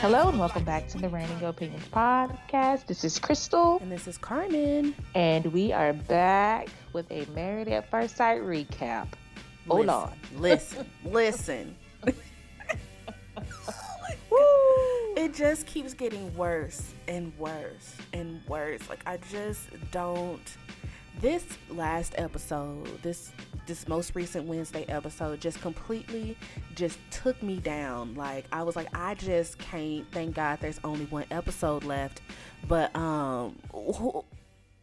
[0.00, 2.86] Hello and welcome back to the Reigning Opinions podcast.
[2.86, 3.78] This is Crystal.
[3.80, 4.94] And this is Carmen.
[5.14, 9.08] And we are back with a Married at First Sight recap.
[9.66, 10.12] Hold listen, on.
[10.40, 11.76] Listen, listen.
[15.16, 18.88] it just keeps getting worse and worse and worse.
[18.88, 20.56] Like I just don't
[21.20, 23.32] this last episode, this
[23.66, 26.36] this most recent Wednesday episode just completely
[26.74, 28.14] just took me down.
[28.14, 32.22] Like I was like I just can't thank God there's only one episode left.
[32.66, 34.24] But um wh-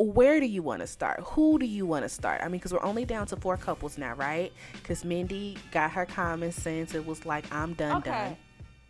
[0.01, 1.19] where do you want to start?
[1.21, 2.39] Who do you want to start?
[2.41, 4.53] I mean, because we're only down to four couples now, right?
[4.73, 6.95] Because Mindy got her common sense.
[6.95, 8.09] It was like, I'm done, Okay.
[8.11, 8.37] done.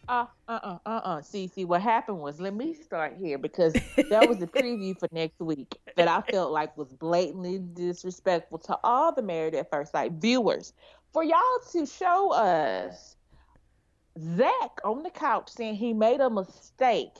[0.09, 1.21] Uh uh uh uh.
[1.21, 3.73] See, see, what happened was, let me start here because
[4.09, 8.79] that was the preview for next week that I felt like was blatantly disrespectful to
[8.83, 10.73] all the Married at First Sight viewers.
[11.13, 11.39] For y'all
[11.73, 13.17] to show us
[14.35, 17.13] Zach on the couch saying he made a mistake,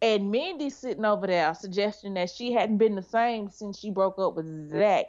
[0.00, 4.18] and Mindy sitting over there suggesting that she hadn't been the same since she broke
[4.18, 5.06] up with Zach,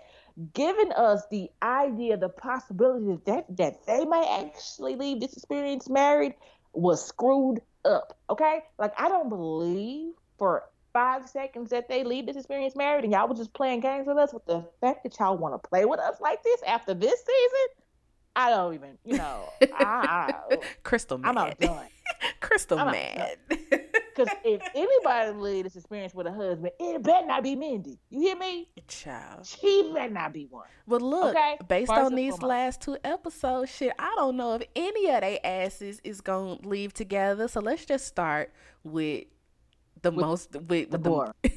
[0.53, 6.35] giving us the idea, the possibility that that they may actually leave this experience married
[6.73, 8.17] was screwed up.
[8.29, 13.13] Okay, like I don't believe for five seconds that they leave this experience married, and
[13.13, 14.33] y'all were just playing games with us.
[14.33, 17.85] With the fact that y'all want to play with us like this after this season,
[18.35, 21.29] I don't even, you know, I, I, Crystal mad.
[21.29, 21.87] I'm outdone.
[22.41, 23.37] Crystal I'm mad.
[24.15, 27.99] Because if anybody leave this experience with a husband, it better not be Mindy.
[28.09, 28.69] You hear me?
[28.87, 29.45] Child.
[29.45, 30.67] She better not be one.
[30.87, 34.63] But look, Okay, based first on these last two episodes, shit, I don't know if
[34.75, 37.47] any of they asses is gonna leave together.
[37.47, 38.51] So let's just start
[38.83, 39.25] with
[40.01, 41.31] the With most with, The with board.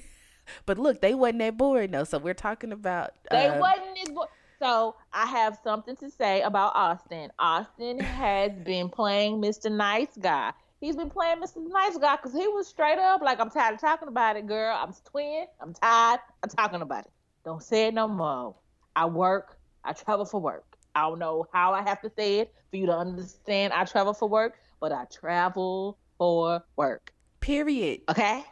[0.65, 2.05] But look, they wasn't that boring though.
[2.05, 4.29] So we're talking about They uh, wasn't as bo-
[4.61, 7.31] So I have something to say about Austin.
[7.39, 9.71] Austin has been playing Mr.
[9.73, 10.53] Nice Guy.
[10.81, 11.57] He's been playing Mr.
[11.57, 14.77] Nice Guy because he was straight up like, I'm tired of talking about it, girl.
[14.79, 15.47] I'm twin.
[15.61, 17.13] I'm tired of talking about it.
[17.45, 18.55] Don't say it no more.
[18.95, 19.59] I work.
[19.85, 20.77] I travel for work.
[20.95, 24.13] I don't know how I have to say it for you to understand I travel
[24.15, 27.13] for work, but I travel for work.
[27.41, 28.01] period.
[28.09, 28.43] Okay?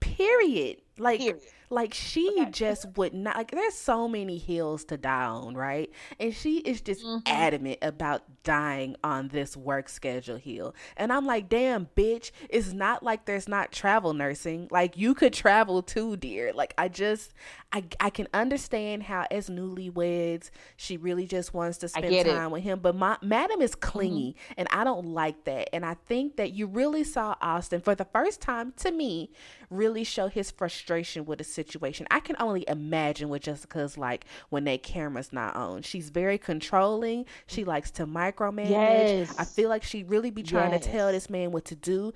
[0.00, 0.78] Period.
[0.98, 1.42] Like Period.
[1.74, 2.50] Like she Okay.
[2.50, 5.90] just would not like there's so many hills to die on right?
[6.20, 7.22] And she is just Mhm.
[7.26, 13.02] adamant about dying on this work schedule hill and i'm like damn bitch it's not
[13.02, 14.68] like there's not travel nursing.
[14.70, 16.52] Like you could travel too dear.
[16.52, 17.32] Like i just
[17.72, 22.32] i i can understand how as newlyweds she really just wants to spend get it.
[22.34, 22.80] time with him.
[22.80, 25.68] But my madam is clingy and i don't like that.
[25.74, 29.30] And i think that you really saw austin for the first time to me
[29.76, 32.06] really show his frustration with the situation.
[32.10, 35.82] I can only imagine what Jessica's like when that camera's not on.
[35.82, 37.26] She's very controlling.
[37.46, 38.70] She likes to micromanage.
[38.70, 39.34] Yes.
[39.38, 42.12] I feel like she really be trying to tell this man what to do.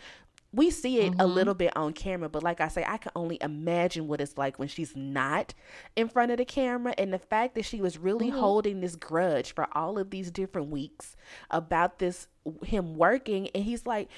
[0.50, 1.34] We see it a Mhm.
[1.34, 4.58] little bit on camera, but like I say, I can only imagine what it's like
[4.58, 5.52] when she's not
[5.94, 6.94] in front of the camera.
[6.96, 8.38] And the fact that she was really Mhm.
[8.40, 11.16] holding this grudge for all of these different weeks
[11.50, 12.28] about this
[12.64, 14.08] him working, and he's like,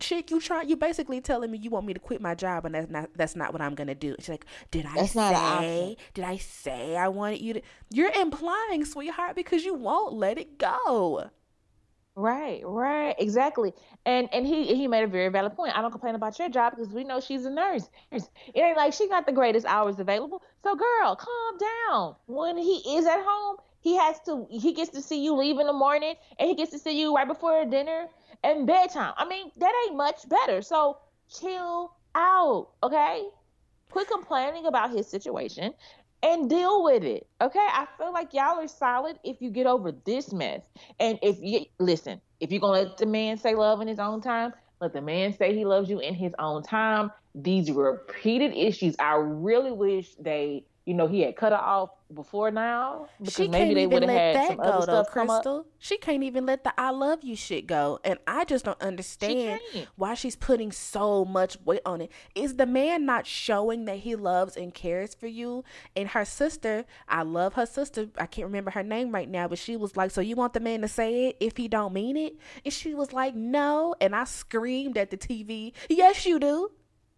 [0.00, 2.74] "Chick, you try, you basically telling me you want me to quit my job, and
[2.74, 5.96] that's not that's not what I'm gonna do." She's like, "Did I That's say?
[6.12, 10.58] Did I say I wanted you to?" You're implying, sweetheart, because you won't let it
[10.58, 11.30] go.
[12.18, 13.74] Right, right, exactly.
[14.06, 15.76] And and he he made a very valid point.
[15.76, 17.88] I don't complain about your job because we know she's a nurse.
[18.10, 18.22] It
[18.54, 20.42] ain't like she got the greatest hours available.
[20.62, 22.16] So girl, calm down.
[22.26, 25.66] When he is at home, he has to he gets to see you leave in
[25.66, 28.06] the morning and he gets to see you right before dinner
[28.42, 29.12] and bedtime.
[29.18, 30.62] I mean, that ain't much better.
[30.62, 30.96] So
[31.38, 33.28] chill out, okay?
[33.90, 35.74] Quit complaining about his situation
[36.26, 37.26] and deal with it.
[37.40, 37.58] Okay?
[37.58, 40.62] I feel like y'all are solid if you get over this mess.
[40.98, 44.20] And if you listen, if you're gonna let the man say love in his own
[44.20, 47.10] time, let the man say he loves you in his own time.
[47.34, 52.52] These repeated issues, I really wish they, you know, he had cut her off before
[52.52, 55.02] now because she maybe they even would have let had that some go other though,
[55.02, 55.42] stuff come up.
[55.42, 55.66] Crystal.
[55.80, 59.60] She can't even let the "I love you" shit go, and I just don't understand
[59.72, 59.88] can't.
[59.96, 62.12] why she's putting so much weight on it.
[62.36, 65.64] Is the man not showing that he loves and cares for you?
[65.96, 68.06] And her sister, I love her sister.
[68.16, 70.60] I can't remember her name right now, but she was like, "So you want the
[70.60, 74.14] man to say it if he don't mean it?" And she was like, "No," and
[74.14, 76.70] I screamed at the TV, "Yes, you do."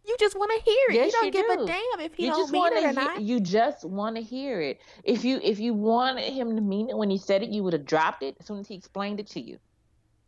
[0.09, 0.95] You just want to hear it.
[0.95, 1.65] Yes, you don't you give do.
[1.65, 3.21] a damn if he you don't just mean it or to not.
[3.21, 6.97] you just want to hear it if you if you wanted him to mean it
[6.97, 9.27] when he said it you would have dropped it as soon as he explained it
[9.27, 9.59] to you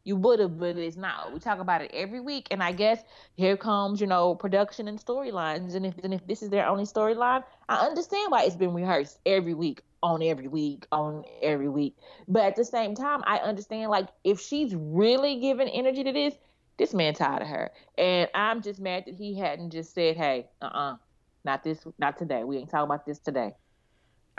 [0.04, 3.02] you would have but it's not we talk about it every week and i guess
[3.34, 6.84] here comes you know production and storylines and if and if this is their only
[6.84, 11.96] storyline i understand why it's been rehearsed every week on every week on every week
[12.28, 16.34] but at the same time i understand like if she's really giving energy to this
[16.80, 17.70] this man tired of her.
[17.98, 20.96] And I'm just mad that he hadn't just said, hey, uh uh
[21.44, 22.42] not this, not today.
[22.42, 23.52] We ain't talking about this today.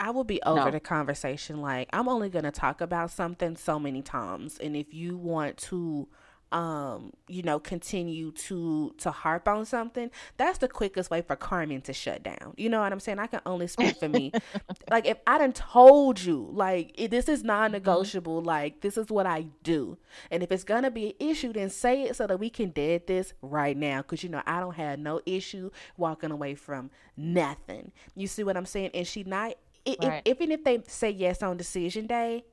[0.00, 0.70] I will be over no.
[0.72, 1.60] the conversation.
[1.60, 4.58] Like, I'm only going to talk about something so many times.
[4.58, 6.08] And if you want to
[6.52, 11.80] um, you know, continue to to harp on something, that's the quickest way for Carmen
[11.82, 12.54] to shut down.
[12.56, 13.18] You know what I'm saying?
[13.18, 14.32] I can only speak for me.
[14.90, 18.46] like if I done told you, like this is non-negotiable, mm-hmm.
[18.46, 19.98] like this is what I do,
[20.30, 23.06] and if it's gonna be an issue, then say it so that we can dead
[23.06, 24.02] this right now.
[24.02, 27.92] Cause you know I don't have no issue walking away from nothing.
[28.14, 28.90] You see what I'm saying?
[28.94, 29.54] And she not.
[29.84, 30.22] Right.
[30.24, 32.44] If, even if they say yes on decision day,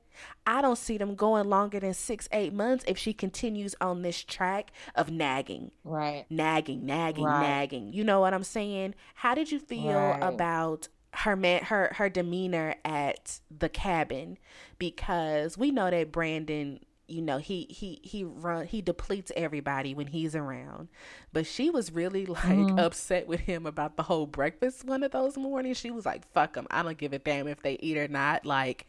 [0.46, 4.22] I don't see them going longer than six, eight months if she continues on this
[4.22, 5.70] track of nagging.
[5.84, 6.24] Right.
[6.30, 7.42] Nagging, nagging, right.
[7.42, 7.92] nagging.
[7.92, 8.94] You know what I'm saying?
[9.14, 10.18] How did you feel right.
[10.22, 14.38] about her man her her demeanor at the cabin?
[14.78, 16.80] Because we know that Brandon
[17.10, 20.88] you know he he he run he depletes everybody when he's around
[21.32, 22.78] but she was really like mm-hmm.
[22.78, 26.54] upset with him about the whole breakfast one of those mornings she was like fuck
[26.54, 28.86] them i don't give a damn if they eat or not like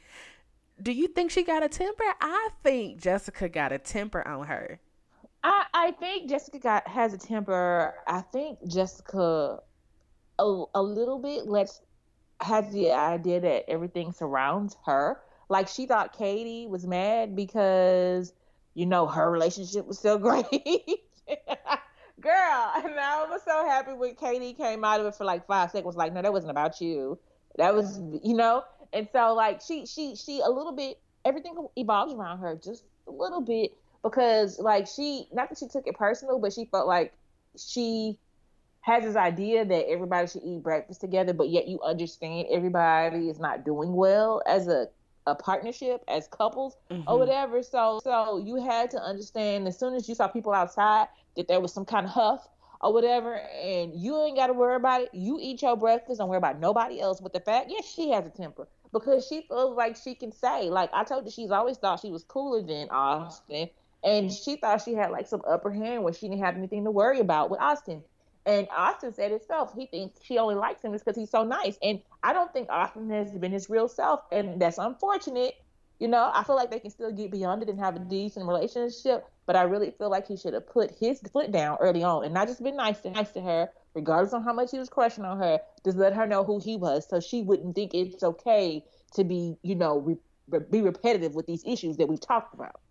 [0.81, 2.03] do you think she got a temper?
[2.19, 4.79] I think Jessica got a temper on her.
[5.43, 7.95] I I think Jessica got has a temper.
[8.07, 9.59] I think Jessica
[10.39, 11.81] a, a little bit lets
[12.41, 15.19] has the idea that everything surrounds her.
[15.49, 18.33] Like she thought Katie was mad because
[18.73, 21.03] you know her relationship was so great.
[22.19, 25.71] Girl, and I was so happy when Katie came out of it for like five
[25.71, 25.95] seconds.
[25.95, 27.17] Like, no, that wasn't about you.
[27.57, 28.63] That was, you know.
[28.93, 33.11] And so like she she she a little bit everything evolves around her just a
[33.11, 33.71] little bit
[34.03, 37.13] because like she not that she took it personal, but she felt like
[37.57, 38.17] she
[38.81, 43.39] has this idea that everybody should eat breakfast together, but yet you understand everybody is
[43.39, 44.87] not doing well as a
[45.27, 47.07] a partnership as couples mm-hmm.
[47.07, 47.61] or whatever.
[47.61, 51.07] So so you had to understand as soon as you saw people outside
[51.37, 52.47] that there was some kind of huff
[52.81, 55.09] or whatever, and you ain't got to worry about it.
[55.13, 57.21] You eat your breakfast, don't worry about nobody else.
[57.21, 60.69] But the fact, yes, she has a temper because she feels like she can say,
[60.69, 63.69] like I told you, she's always thought she was cooler than Austin,
[64.03, 66.91] and she thought she had like some upper hand where she didn't have anything to
[66.91, 68.03] worry about with Austin.
[68.45, 71.77] And Austin said himself, he thinks she only likes him because he's so nice.
[71.83, 75.55] And I don't think Austin has been his real self, and that's unfortunate.
[75.99, 78.47] You know, I feel like they can still get beyond it and have a decent
[78.47, 82.23] relationship, but I really feel like he should have put his foot down early on
[82.25, 84.89] and not just been nice to nice to her, regardless of how much he was
[84.89, 88.23] crushing on her, just let her know who he was so she wouldn't think it's
[88.23, 88.83] okay
[89.13, 92.81] to be, you know, re- be repetitive with these issues that we've talked about.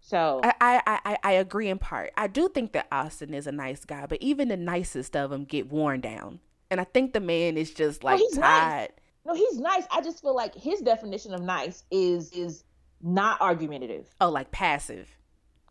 [0.00, 2.12] So I, I, I, I agree in part.
[2.16, 5.44] I do think that Austin is a nice guy, but even the nicest of them
[5.44, 6.38] get worn down.
[6.70, 8.90] And I think the man is just like no, tired.
[8.90, 8.90] Nice.
[9.24, 9.84] No, he's nice.
[9.90, 12.62] I just feel like his definition of nice is is
[13.02, 14.08] not argumentative.
[14.20, 15.08] Oh, like passive.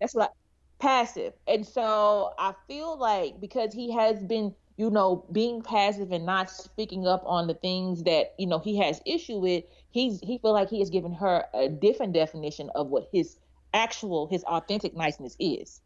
[0.02, 0.34] That's what I,
[0.80, 1.34] passive.
[1.48, 6.50] And so I feel like because he has been, you know, being passive and not
[6.50, 10.54] speaking up on the things that, you know, he has issue with, he's he feel
[10.54, 13.38] like he has given her a different definition of what his
[13.74, 15.82] actual his authentic niceness is.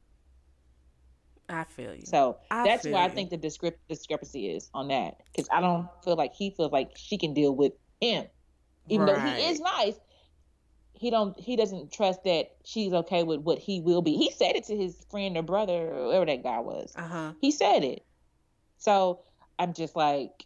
[1.49, 2.05] I feel you.
[2.05, 5.87] So I that's where I think the discrep- discrepancy is on that because I don't
[6.03, 8.25] feel like he feels like she can deal with him,
[8.89, 9.15] even right.
[9.15, 9.99] though he is nice
[10.99, 14.17] he don't he doesn't trust that she's okay with what he will be.
[14.17, 16.91] He said it to his friend or brother or whoever that guy was.
[16.93, 17.31] Uh-huh.
[17.39, 18.03] He said it.
[18.79, 19.21] So
[19.57, 20.45] I'm just like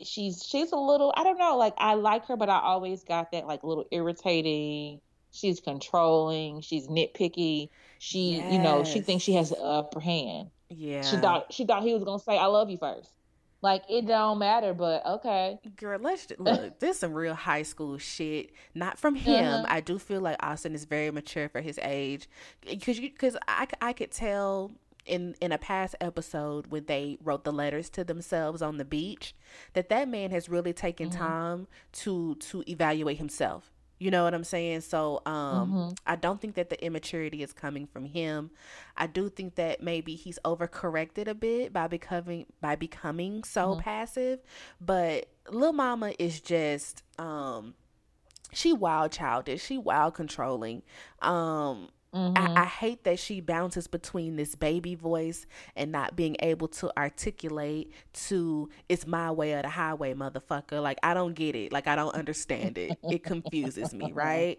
[0.00, 3.32] she's she's a little I don't know, like I like her, but I always got
[3.32, 5.00] that like a little irritating.
[5.32, 7.70] She's controlling, she's nitpicky.
[7.98, 8.52] She yes.
[8.52, 10.50] you know, she thinks she has the upper hand.
[10.68, 11.02] Yeah.
[11.02, 13.10] She thought she thought he was gonna say I love you first.
[13.62, 15.60] Like it don't matter, but okay.
[15.76, 16.80] Girl, let's look.
[16.80, 18.50] this some real high school shit.
[18.74, 19.46] Not from him.
[19.46, 19.66] Uh-huh.
[19.68, 22.28] I do feel like Austin is very mature for his age,
[22.68, 24.72] because because I I could tell
[25.06, 29.34] in in a past episode when they wrote the letters to themselves on the beach
[29.72, 31.18] that that man has really taken mm-hmm.
[31.18, 33.71] time to to evaluate himself
[34.02, 34.80] you know what I'm saying?
[34.80, 35.88] So um, mm-hmm.
[36.08, 38.50] I don't think that the immaturity is coming from him.
[38.96, 43.80] I do think that maybe he's overcorrected a bit by becoming by becoming so mm-hmm.
[43.80, 44.40] passive.
[44.80, 47.74] But Lil Mama is just um,
[48.52, 49.64] she wild childish.
[49.64, 50.82] She wild controlling.
[51.20, 52.36] Um, Mm-hmm.
[52.36, 56.92] I, I, hate that she bounces between this baby voice and not being able to
[56.98, 60.82] articulate to it's my way or the highway, motherfucker.
[60.82, 61.72] Like I don't get it.
[61.72, 62.98] Like I don't understand it.
[63.02, 64.58] It confuses me, right?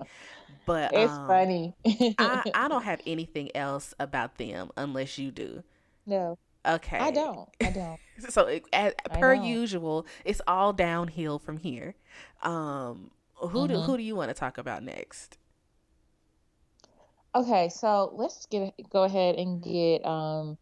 [0.65, 1.75] But it's um, funny.
[2.17, 5.63] I, I don't have anything else about them unless you do.
[6.07, 6.39] No.
[6.65, 6.97] Okay.
[6.97, 7.49] I don't.
[7.61, 7.99] I don't.
[8.29, 11.93] so as, per usual, it's all downhill from here.
[12.41, 13.73] Um, who mm-hmm.
[13.73, 15.37] do who do you want to talk about next?
[17.35, 20.57] Okay, so let's get go ahead and get um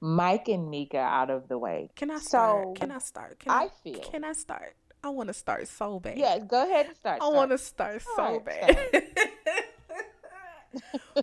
[0.00, 1.90] Mike and Mika out of the way.
[1.96, 2.64] Can I start?
[2.64, 3.38] So, can I start?
[3.38, 4.74] Can I feel- Can I start?
[5.02, 6.18] I want to start so bad.
[6.18, 7.22] Yeah, go ahead and start.
[7.22, 9.02] I want to start so Alright, bad.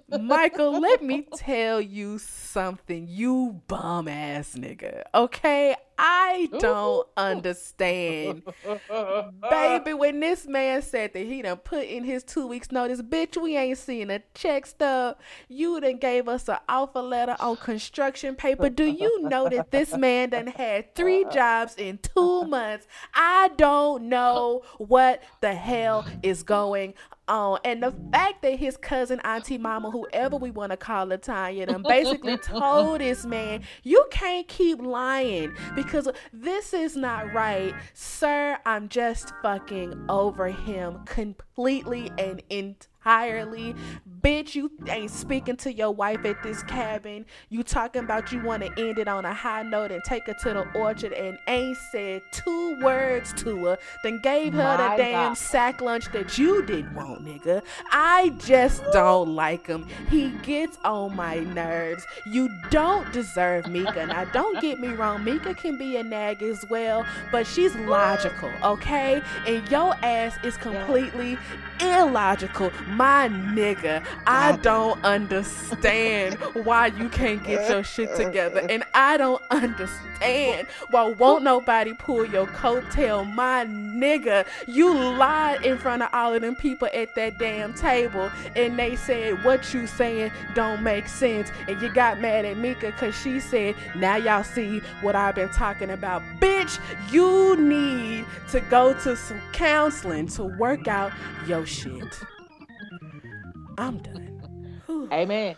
[0.22, 5.04] Michael, let me tell you something, you bum ass nigga.
[5.14, 5.76] Okay?
[5.98, 8.44] I don't understand.
[9.50, 13.42] Baby, when this man said that he done put in his two weeks notice, bitch,
[13.42, 15.18] we ain't seen a check stub.
[15.48, 18.70] You done gave us an offer letter on construction paper.
[18.70, 22.88] Do you know that this man done had three jobs in two months?
[23.14, 26.94] I don't know what the hell is going
[27.28, 27.60] on.
[27.64, 31.84] And the fact that his cousin, auntie, mama, whoever we want to call Latanya, done
[31.84, 35.87] basically told this man, you can't keep lying because
[36.34, 37.74] this is not right.
[37.94, 42.97] Sir, I'm just fucking over him completely and entirely.
[44.22, 47.26] Bitch, you ain't speaking to your wife at this cabin.
[47.50, 50.34] You talking about you want to end it on a high note and take her
[50.34, 53.78] to the orchard and ain't said two words to her.
[54.04, 55.38] Then gave her the damn God.
[55.38, 57.64] sack lunch that you didn't want, nigga.
[57.92, 59.88] I just don't like him.
[60.10, 62.06] He gets on my nerves.
[62.26, 64.08] You don't deserve Mika.
[64.08, 65.24] Now, don't get me wrong.
[65.24, 69.22] Mika can be a nag as well, but she's logical, okay?
[69.46, 71.38] And your ass is completely
[71.82, 72.72] illogical.
[72.88, 78.66] My nigga, I don't understand why you can't get your shit together.
[78.70, 83.32] And I don't understand why won't nobody pull your coattail.
[83.34, 88.32] My nigga, you lied in front of all of them people at that damn table.
[88.56, 91.52] And they said what you saying don't make sense.
[91.68, 95.50] And you got mad at Mika because she said, now y'all see what I've been
[95.50, 96.24] talking about.
[96.40, 96.80] Bitch,
[97.12, 101.12] you need to go to some counseling to work out
[101.46, 102.20] your shit.
[103.78, 104.82] I'm done.
[104.86, 105.10] Whew.
[105.12, 105.56] Amen.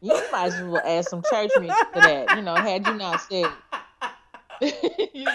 [0.00, 2.36] You might as well add some church music to that.
[2.36, 3.50] You know, had you not said
[4.60, 5.28] it.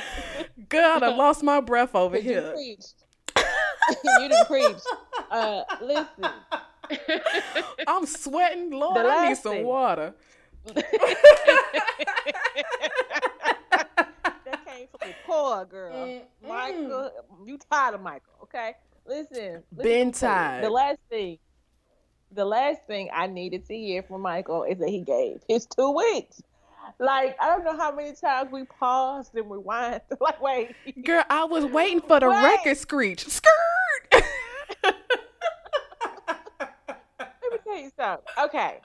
[0.69, 2.47] God, I lost my breath over here.
[2.47, 2.93] you preached.
[4.03, 4.77] you didn't preach.
[5.29, 6.25] Uh, listen.
[7.87, 8.71] I'm sweating.
[8.71, 9.65] Lord, The I need some thing.
[9.65, 10.13] water.
[10.65, 10.85] that
[14.65, 15.93] came from the core, girl.
[16.43, 17.11] Mm, Michael,
[17.45, 18.75] you tired of Michael, okay?
[19.09, 19.63] Listen.
[19.75, 21.39] listen Been to The last thing,
[22.31, 25.89] the last thing I needed to hear from Michael is that he gave his two
[25.91, 26.43] weeks.
[26.99, 30.01] Like I don't know how many times we paused and rewind.
[30.21, 32.43] Like wait, Girl, I was waiting for the Wait.
[32.43, 33.27] record screech.
[33.27, 33.49] Skirt.
[34.83, 34.95] let
[37.51, 38.25] me tell you something.
[38.37, 38.79] Okay.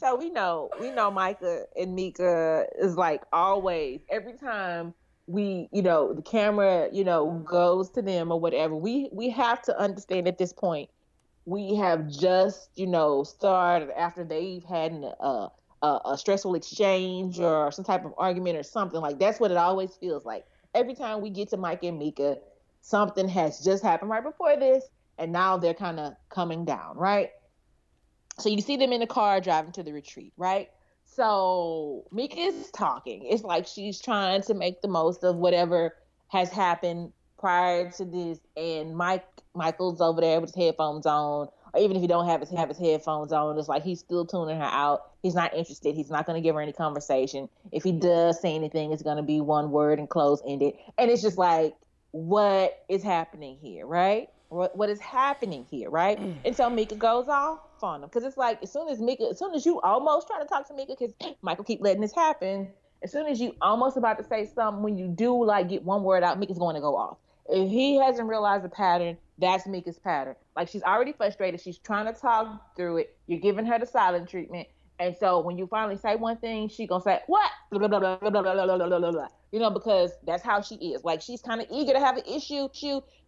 [0.00, 4.94] So we know we know Micah and Mika is like always every time
[5.28, 8.74] we you know the camera you know goes to them or whatever.
[8.74, 10.88] We we have to understand at this point
[11.44, 15.48] we have just you know started after they've had an, uh,
[15.82, 19.00] a, a stressful exchange or some type of argument or something.
[19.00, 20.44] Like that's what it always feels like.
[20.74, 22.38] Every time we get to Mike and Mika
[22.80, 24.84] something has just happened right before this
[25.18, 27.30] and now they're kind of coming down right?
[28.38, 30.68] So you see them in the car driving to the retreat, right?
[31.18, 33.26] So Mika is talking.
[33.26, 35.96] It's like she's trying to make the most of whatever
[36.28, 41.80] has happened prior to this, and Mike Michael's over there with his headphones on, or
[41.80, 44.58] even if he don't have his have his headphones on, it's like he's still tuning
[44.58, 45.10] her out.
[45.20, 45.96] He's not interested.
[45.96, 47.48] He's not going to give her any conversation.
[47.72, 50.74] If he does say anything, it's going to be one word and close ended.
[50.98, 51.74] And it's just like,
[52.12, 54.28] what is happening here, right?
[54.48, 56.18] What what is happening here, right?
[56.44, 59.38] And so Mika goes off on him because it's like as soon as Mika, as
[59.38, 62.68] soon as you almost try to talk to Mika, because Michael keep letting this happen.
[63.02, 66.02] As soon as you almost about to say something, when you do like get one
[66.02, 67.18] word out, Mika's going to go off.
[67.48, 70.34] If he hasn't realized the pattern, that's Mika's pattern.
[70.56, 71.60] Like she's already frustrated.
[71.60, 73.16] She's trying to talk through it.
[73.26, 74.68] You're giving her the silent treatment.
[74.98, 77.50] And so when you finally say one thing, she gonna say what?
[77.70, 79.28] Blah blah blah blah blah blah blah blah blah blah blah.
[79.52, 81.04] You know, because that's how she is.
[81.04, 82.68] Like she's kind of eager to have an issue.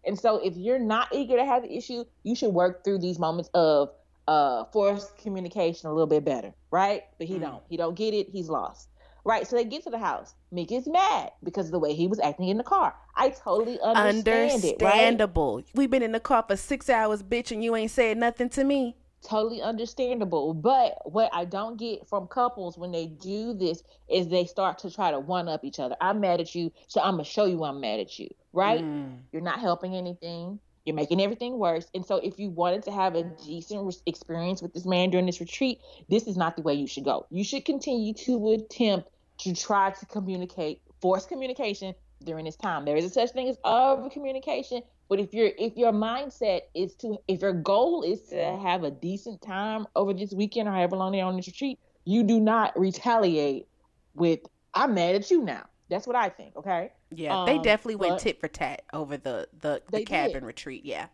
[0.05, 3.17] And so if you're not eager to have an issue, you should work through these
[3.19, 3.89] moments of
[4.27, 7.03] uh forced communication a little bit better, right?
[7.17, 7.41] But he Mm.
[7.41, 7.63] don't.
[7.69, 8.29] He don't get it.
[8.29, 8.89] He's lost.
[9.23, 9.47] Right.
[9.47, 10.33] So they get to the house.
[10.53, 12.95] Mick is mad because of the way he was acting in the car.
[13.15, 14.77] I totally understand it.
[14.79, 14.99] Right?
[15.07, 15.61] Understandable.
[15.75, 18.63] We've been in the car for six hours, bitch, and you ain't said nothing to
[18.63, 18.95] me.
[19.27, 20.53] Totally understandable.
[20.53, 24.91] But what I don't get from couples when they do this is they start to
[24.91, 25.95] try to one up each other.
[26.01, 28.29] I'm mad at you, so I'm gonna show you I'm mad at you.
[28.53, 28.81] Right?
[28.81, 29.19] Mm.
[29.31, 30.59] You're not helping anything.
[30.85, 31.85] You're making everything worse.
[31.93, 35.27] And so, if you wanted to have a decent re- experience with this man during
[35.27, 37.27] this retreat, this is not the way you should go.
[37.29, 39.09] You should continue to attempt
[39.39, 42.85] to try to communicate, force communication during this time.
[42.85, 46.95] There is a such thing as over communication, But if your if your mindset is
[47.01, 50.95] to if your goal is to have a decent time over this weekend or however
[50.95, 53.67] long they're on this retreat, you do not retaliate
[54.13, 54.39] with
[54.73, 55.65] I'm mad at you now.
[55.89, 56.55] That's what I think.
[56.55, 56.93] Okay.
[57.13, 60.43] Yeah, um, they definitely went tit for tat over the the, the cabin did.
[60.43, 60.85] retreat.
[60.85, 61.07] Yeah,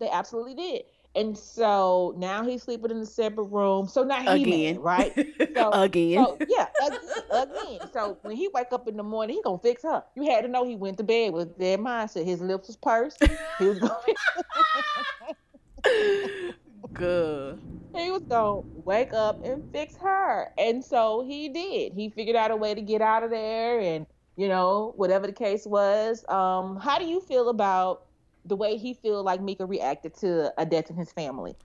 [0.00, 0.82] they absolutely did.
[1.14, 3.88] And so now he's sleeping in a separate room.
[3.88, 5.12] So now he again, right?
[5.56, 6.24] So, again.
[6.24, 6.68] So, yeah,
[7.32, 7.80] again.
[7.92, 10.04] So when he wake up in the morning, he gonna fix her.
[10.14, 12.24] You had to know he went to bed with that mindset.
[12.24, 13.24] His lips was pursed.
[13.58, 13.94] He was going.
[16.92, 17.58] Good.
[17.94, 21.94] He was gonna wake up and fix her, and so he did.
[21.94, 25.32] He figured out a way to get out of there, and you know whatever the
[25.32, 26.24] case was.
[26.28, 28.02] Um, how do you feel about?
[28.48, 31.56] The way he feel like Mika reacted to a death in his family?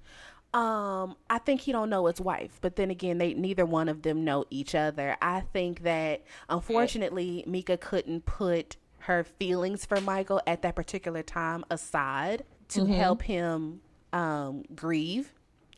[0.54, 4.04] Um, I think he don't know his wife, but then again, they neither one of
[4.04, 5.18] them know each other.
[5.20, 11.66] I think that unfortunately, Mika couldn't put her feelings for Michael at that particular time
[11.72, 12.94] aside to mm-hmm.
[12.94, 13.82] help him
[14.14, 15.34] um, grieve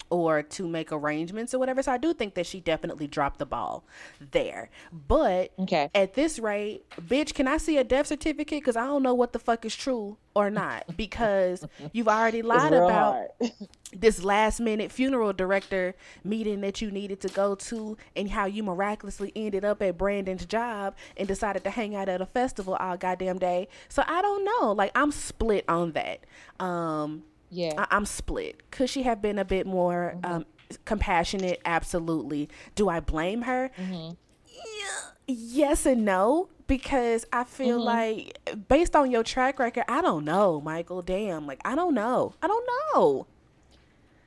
[0.10, 1.82] or to make arrangements or whatever.
[1.82, 3.84] So I do think that she definitely dropped the ball
[4.32, 4.70] there.
[4.92, 5.90] But okay.
[5.96, 8.62] at this rate, bitch, can I see a death certificate?
[8.62, 10.86] Because I don't know what the fuck is true or not.
[10.96, 13.28] Because you've already lied about
[13.94, 18.64] this last minute funeral director meeting that you needed to go to and how you
[18.64, 22.98] miraculously ended up at Brandon's job and decided to hang out at a festival all
[22.98, 23.68] goddamn day.
[23.90, 24.72] So I don't know.
[24.72, 26.26] Like I'm split on that.
[26.60, 27.24] Um
[27.56, 27.74] yeah.
[27.78, 28.70] I- am split.
[28.72, 30.34] Could she have been a bit more mm-hmm.
[30.34, 30.46] um,
[30.86, 31.62] compassionate?
[31.66, 32.50] Absolutely.
[32.76, 33.72] Do I blame her?
[33.78, 34.14] Mm-hmm.
[34.48, 35.12] Yeah.
[35.28, 37.86] Yes and no because I feel mm-hmm.
[37.86, 41.02] like based on your track record, I don't know, Michael.
[41.02, 42.34] Damn, like I don't know.
[42.42, 43.28] I don't know.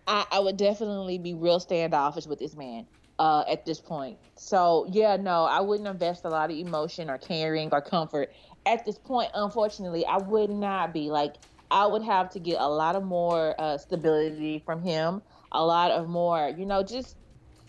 [0.06, 2.86] I, I would definitely be real standoffish with this man
[3.18, 4.18] uh, at this point.
[4.36, 8.32] So yeah, no, I wouldn't invest a lot of emotion or caring or comfort
[8.66, 9.30] at this point.
[9.34, 11.34] Unfortunately, I would not be like
[11.70, 15.90] I would have to get a lot of more uh, stability from him, a lot
[15.90, 17.16] of more, you know, just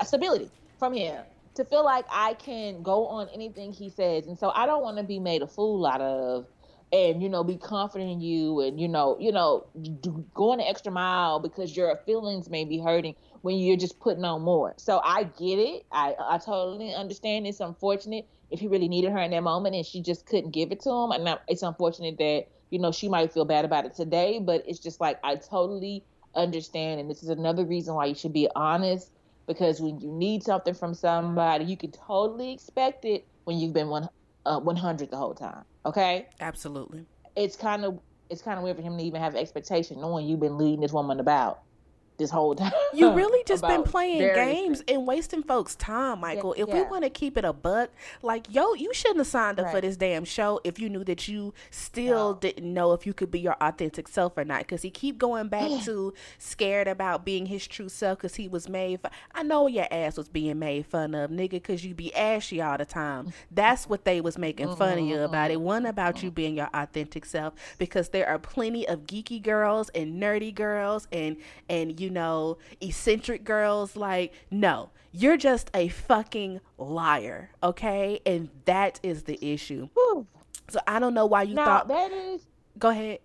[0.04, 1.24] stability from him
[1.56, 4.28] to feel like I can go on anything he says.
[4.28, 6.48] And so I don't want to be made a fool out of
[6.92, 9.64] and you know be confident in you and you know you know
[10.34, 14.42] going the extra mile because your feelings may be hurting when you're just putting on
[14.42, 14.74] more.
[14.78, 15.86] So i get it.
[15.92, 17.48] I i totally understand.
[17.48, 20.72] It's unfortunate if he really needed her in that moment and she just couldn't give
[20.72, 21.12] it to him.
[21.12, 24.80] And it's unfortunate that you know, she might feel bad about it today, but it's
[24.80, 26.04] just like I totally
[26.36, 27.00] understand.
[27.00, 29.12] And this is another reason why you should be honest
[29.48, 33.88] because when you need something from somebody, you can totally expect it when you've been
[33.88, 34.08] one,
[34.46, 35.64] uh, 100 the whole time.
[35.86, 36.28] Okay?
[36.40, 37.06] Absolutely.
[37.36, 40.40] It's kind of it's kind of weird for him to even have expectation knowing you've
[40.40, 41.62] been leading this woman about
[42.20, 42.72] this whole time.
[42.94, 46.54] You really just been playing games and wasting folks' time, Michael.
[46.56, 46.76] Yeah, if yeah.
[46.76, 47.90] we want to keep it a buck,
[48.22, 49.76] like yo, you shouldn't have signed up right.
[49.76, 52.40] for this damn show if you knew that you still no.
[52.40, 54.60] didn't know if you could be your authentic self or not.
[54.60, 58.70] Because he keep going back to scared about being his true self because he was
[58.70, 59.02] made.
[59.02, 59.12] Fun.
[59.34, 62.78] I know your ass was being made fun of, nigga, because you be ashy all
[62.78, 63.34] the time.
[63.50, 65.52] That's what they was making fun of you about.
[65.52, 69.90] It wasn't about you being your authentic self because there are plenty of geeky girls
[69.90, 71.38] and nerdy girls and
[71.70, 73.96] and you you know, eccentric girls.
[73.96, 78.20] Like, no, you're just a fucking liar, okay?
[78.26, 79.90] And that is the issue.
[79.94, 80.26] Whew.
[80.70, 82.42] So I don't know why you now, thought that is.
[82.78, 83.20] Go ahead.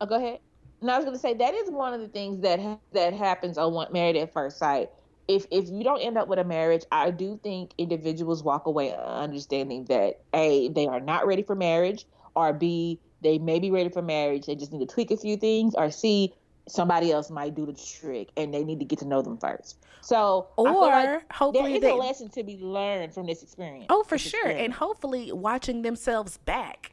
[0.00, 0.40] Oh, go ahead.
[0.80, 3.58] No, I was gonna say that is one of the things that ha- that happens
[3.58, 4.90] on one Married at First Sight.
[5.26, 8.94] If if you don't end up with a marriage, I do think individuals walk away
[8.94, 13.88] understanding that a they are not ready for marriage, or b they may be ready
[13.88, 14.46] for marriage.
[14.46, 16.32] They just need to tweak a few things, or c
[16.68, 19.78] somebody else might do the trick and they need to get to know them first.
[20.00, 21.90] So or like hopefully there is they...
[21.90, 23.86] a lesson to be learned from this experience.
[23.90, 24.40] Oh, for sure.
[24.40, 24.64] Experience.
[24.64, 26.92] And hopefully watching themselves back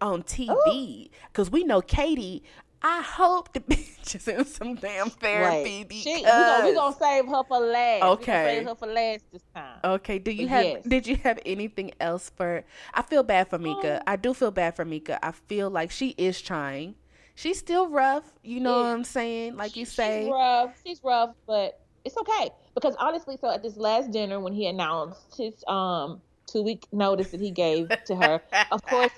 [0.00, 2.42] on TV because we know Katie.
[2.82, 5.88] I hope the bitch is in some damn therapy right.
[5.88, 8.02] because we gonna, we gonna save her for last.
[8.04, 9.80] Okay, save her for last this time.
[9.84, 10.18] Okay.
[10.18, 10.64] Do you have?
[10.64, 10.84] Yes.
[10.84, 12.64] Did you have anything else for?
[12.94, 13.96] I feel bad for Mika.
[13.98, 15.22] Um, I do feel bad for Mika.
[15.22, 16.94] I feel like she is trying
[17.40, 18.24] she's still rough.
[18.42, 18.88] You know yeah.
[18.88, 19.56] what I'm saying?
[19.56, 20.74] Like you say, she's rough.
[20.84, 25.36] She's rough, but it's okay because honestly, so at this last dinner when he announced
[25.36, 29.12] his um two week notice that he gave to her, of course,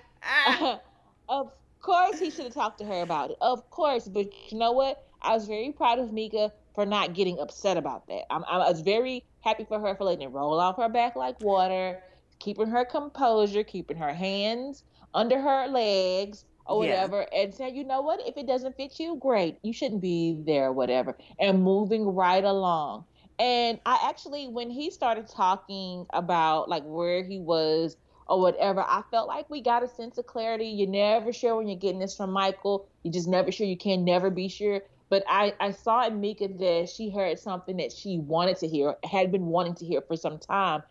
[0.47, 0.77] uh,
[1.29, 3.37] of course he should have talked to her about it.
[3.41, 5.05] Of course, but you know what?
[5.21, 8.23] I was very proud of Mika for not getting upset about that.
[8.33, 11.41] I'm, I was very happy for her for letting it roll off her back like
[11.41, 12.03] water,
[12.39, 14.83] keeping her composure, keeping her hands
[15.15, 17.43] under her legs, or whatever yeah.
[17.43, 19.59] and say, you know what, if it doesn't fit you, great.
[19.63, 21.17] You shouldn't be there, whatever.
[21.39, 23.05] And moving right along.
[23.39, 27.97] And I actually, when he started talking about like where he was
[28.27, 28.81] or whatever.
[28.81, 30.67] I felt like we got a sense of clarity.
[30.67, 32.89] You're never sure when you're getting this from Michael.
[33.03, 33.67] You're just never sure.
[33.67, 34.81] You can never be sure.
[35.11, 38.97] But I, I saw in Mika that she heard something that she wanted to hear,
[39.05, 40.83] had been wanting to hear for some time.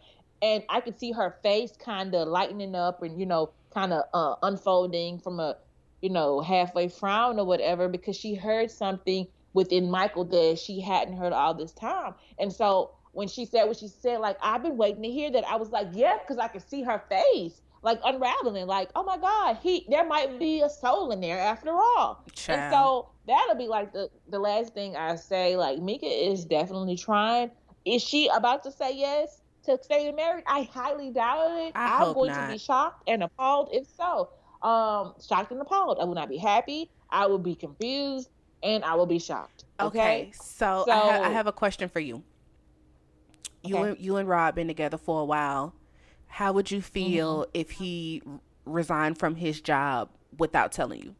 [0.44, 4.04] And I could see her face kind of lightening up and, you know, kind of
[4.14, 5.58] uh, unfolding from a,
[6.02, 11.18] you know, halfway frown or whatever because she heard something within Michael that she hadn't
[11.18, 12.14] heard all this time.
[12.40, 15.46] And so when she said what she said, like, I've been waiting to hear that,
[15.46, 19.18] I was like, yeah, because I could see her face like unraveling, like, oh my
[19.18, 22.24] God, he there might be a soul in there after all.
[22.34, 22.60] Child.
[22.60, 25.56] And so that'll be like the the last thing I say.
[25.58, 27.52] Like Mika is definitely trying.
[27.86, 30.44] Is she about to say yes to stay married?
[30.48, 31.72] I highly doubt it.
[31.76, 32.48] I am going not.
[32.48, 34.30] to be shocked and appalled if so.
[34.62, 35.98] Um, shocked and appalled.
[36.00, 36.90] I will not be happy.
[37.10, 38.30] I will be confused
[38.64, 39.66] and I will be shocked.
[39.80, 40.00] Okay.
[40.00, 42.24] okay so, so I, ha- I, have a question for you.
[43.64, 43.90] You okay.
[43.90, 45.74] and you and Rob been together for a while.
[46.28, 47.52] How would you feel mm-hmm.
[47.54, 48.22] if he
[48.66, 51.16] resigned from his job without telling you?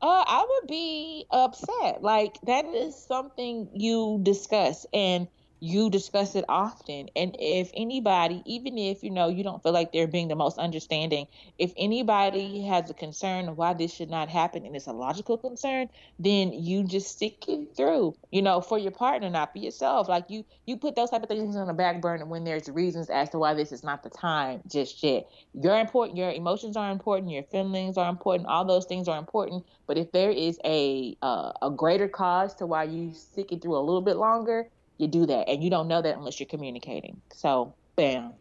[0.00, 2.02] Uh, I would be upset.
[2.02, 5.28] Like that is something you discuss, and
[5.62, 7.08] you discuss it often.
[7.14, 10.58] And if anybody, even if you know you don't feel like they're being the most
[10.58, 15.38] understanding, if anybody has a concern why this should not happen and it's a logical
[15.38, 20.08] concern, then you just stick it through, you know, for your partner, not for yourself.
[20.08, 23.08] Like you you put those type of things on the back burner when there's reasons
[23.08, 25.28] as to why this is not the time just yet.
[25.54, 29.64] You're important, your emotions are important, your feelings are important, all those things are important.
[29.86, 33.76] But if there is a uh, a greater cause to why you stick it through
[33.76, 34.68] a little bit longer,
[35.02, 38.32] you do that and you don't know that unless you're communicating so bam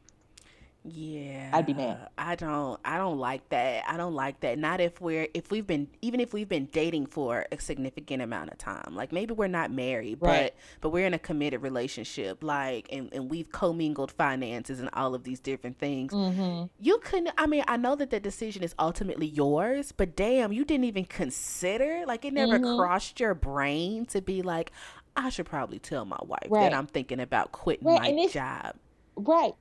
[0.84, 1.52] yeah.
[1.54, 2.10] I'd be mad.
[2.17, 3.84] I don't I don't like that.
[3.88, 4.58] I don't like that.
[4.58, 8.52] Not if we're if we've been even if we've been dating for a significant amount
[8.52, 8.95] of time.
[8.95, 10.54] Like maybe we're not married, right.
[10.54, 15.13] but but we're in a committed relationship like and, and we've commingled finances and all
[15.13, 16.13] of these different things.
[16.13, 16.65] Mm-hmm.
[16.80, 20.65] You couldn't I mean, I know that the decision is ultimately yours, but damn, you
[20.65, 22.78] didn't even consider like it never mm-hmm.
[22.78, 24.71] crossed your brain to be like
[25.15, 26.62] I should probably tell my wife right.
[26.62, 28.15] that I'm thinking about quitting right.
[28.15, 28.76] my job.
[29.15, 29.54] Right.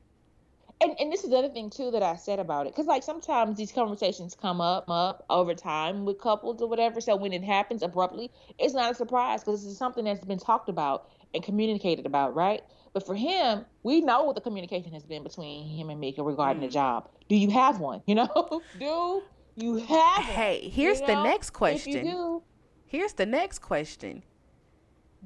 [0.83, 3.03] And and this is the other thing too that I said about it, because like
[3.03, 7.01] sometimes these conversations come up up over time with couples or whatever.
[7.01, 10.39] So when it happens abruptly, it's not a surprise because this is something that's been
[10.39, 12.63] talked about and communicated about, right?
[12.93, 16.63] But for him, we know what the communication has been between him and Mika regarding
[16.63, 16.67] mm.
[16.67, 17.09] the job.
[17.29, 18.03] Do you have one?
[18.07, 19.23] You know, do
[19.57, 20.25] you have?
[20.25, 21.97] Hey, here's you the next question.
[21.97, 22.43] If you do,
[22.87, 24.23] here's the next question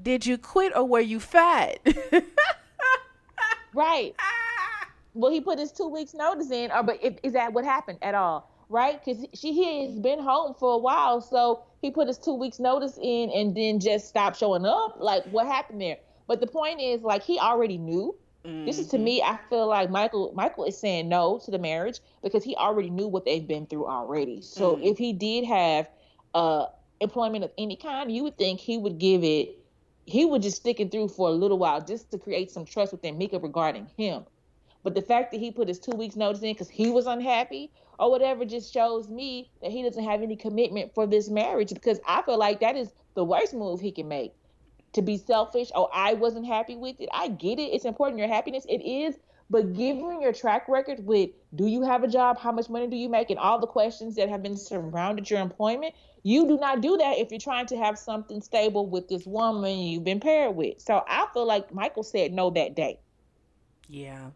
[0.01, 1.79] did you quit or were you fat?
[3.75, 4.15] right.
[5.17, 8.17] Well, he put his two weeks notice in, or but is that what happened at
[8.17, 8.51] all?
[8.69, 9.01] Right?
[9.03, 12.59] Because she he has been home for a while, so he put his two weeks
[12.59, 14.97] notice in and then just stopped showing up.
[14.99, 15.99] Like, what happened there?
[16.27, 18.17] But the point is, like, he already knew.
[18.45, 18.67] Mm-hmm.
[18.67, 19.05] This is to mm-hmm.
[19.05, 22.91] me, I feel like Michael Michael is saying no to the marriage because he already
[22.91, 24.43] knew what they've been through already.
[24.43, 24.85] So mm-hmm.
[24.85, 25.89] if he did have
[26.35, 26.67] uh
[27.01, 29.63] employment of any kind, you would think he would give it
[30.07, 33.19] he was just sticking through for a little while just to create some trust within
[33.19, 34.25] Mika regarding him.
[34.83, 37.71] But the fact that he put his two weeks notice in because he was unhappy
[37.99, 42.01] or whatever just shows me that he doesn't have any commitment for this marriage because
[42.07, 44.35] I feel like that is the worst move he can make.
[44.93, 47.09] To be selfish, oh, I wasn't happy with it.
[47.12, 47.73] I get it.
[47.73, 48.67] It's important your happiness.
[48.69, 49.17] It is.
[49.51, 52.39] But given your track record with do you have a job?
[52.39, 53.31] How much money do you make?
[53.31, 57.19] And all the questions that have been surrounded your employment, you do not do that
[57.19, 60.81] if you're trying to have something stable with this woman you've been paired with.
[60.81, 62.99] So I feel like Michael said no that day.
[63.89, 64.31] Yeah.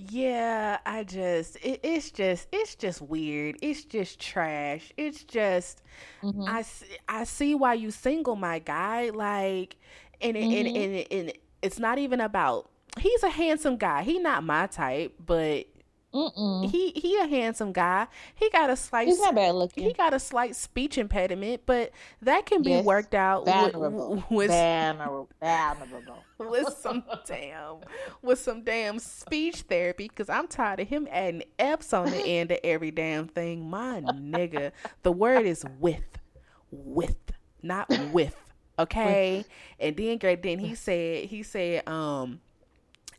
[0.00, 3.56] Yeah, I just it, it's just it's just weird.
[3.60, 4.92] It's just trash.
[4.96, 5.82] It's just
[6.22, 6.44] mm-hmm.
[6.46, 6.64] I
[7.08, 9.10] I see why you single, my guy.
[9.10, 9.76] Like
[10.20, 10.52] and mm-hmm.
[10.52, 14.02] and, and, and and it's not even about he's a handsome guy.
[14.02, 15.66] He not my type, but
[16.12, 16.70] Mm-mm.
[16.70, 18.06] He he a handsome guy.
[18.34, 19.08] He got a slight.
[19.08, 19.84] He's not bad looking.
[19.84, 22.84] He got a slight speech impediment, but that can be yes.
[22.84, 23.74] worked out with
[24.30, 24.50] with,
[26.38, 27.76] with some damn
[28.22, 30.08] with some damn speech therapy.
[30.08, 33.68] Because I'm tired of him adding f's on the end of every damn thing.
[33.68, 34.72] My nigga,
[35.02, 36.18] the word is with,
[36.70, 37.18] with,
[37.62, 38.34] not with.
[38.78, 39.44] Okay,
[39.78, 40.42] and then great.
[40.42, 42.40] Then he said he said um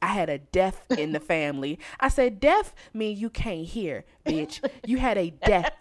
[0.02, 1.80] I had a death in the family.
[2.00, 4.68] I said, death mean you can't hear, bitch.
[4.86, 5.74] You had a death,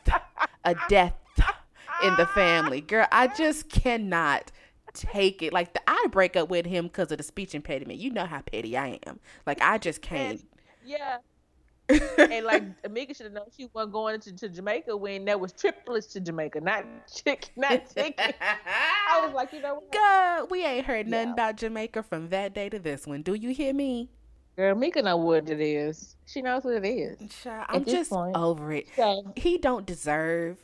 [0.64, 1.14] a death
[2.02, 2.80] in the family.
[2.80, 4.50] Girl, I just cannot
[4.92, 5.52] take it.
[5.52, 8.00] Like, the, I break up with him because of the speech impediment.
[8.00, 9.20] You know how petty I am.
[9.46, 10.44] Like, I just can't.
[10.84, 11.18] Yeah.
[12.18, 15.52] and like Amiga should have known she wasn't going to, to Jamaica when there was
[15.52, 18.34] triplets to Jamaica, not chick, not chicken.
[18.40, 19.92] I was like, you know, what?
[19.92, 21.34] God, we ain't heard nothing yeah.
[21.34, 23.22] about Jamaica from that day to this one.
[23.22, 24.10] Do you hear me?
[24.56, 26.16] Girl, Mika know what it is.
[26.26, 27.46] She knows what it is.
[27.46, 28.36] I'm just point.
[28.36, 28.88] over it.
[28.96, 30.58] So, he don't deserve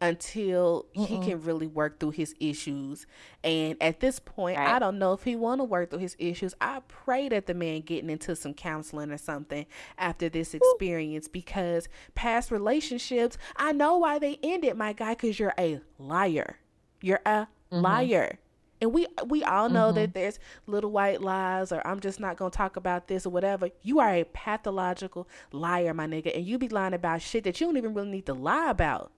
[0.00, 1.06] until Mm-mm.
[1.06, 3.06] he can really work through his issues.
[3.42, 4.74] And at this point, right.
[4.74, 6.54] I don't know if he want to work through his issues.
[6.60, 11.88] I pray that the man getting into some counseling or something after this experience because
[12.14, 16.56] past relationships, I know why they ended, my guy, because you're a liar.
[17.00, 17.80] You're a mm-hmm.
[17.80, 18.38] liar.
[18.80, 19.96] And we we all know mm-hmm.
[19.96, 23.70] that there's little white lies or I'm just not gonna talk about this or whatever.
[23.82, 27.66] You are a pathological liar, my nigga, and you be lying about shit that you
[27.66, 29.12] don't even really need to lie about.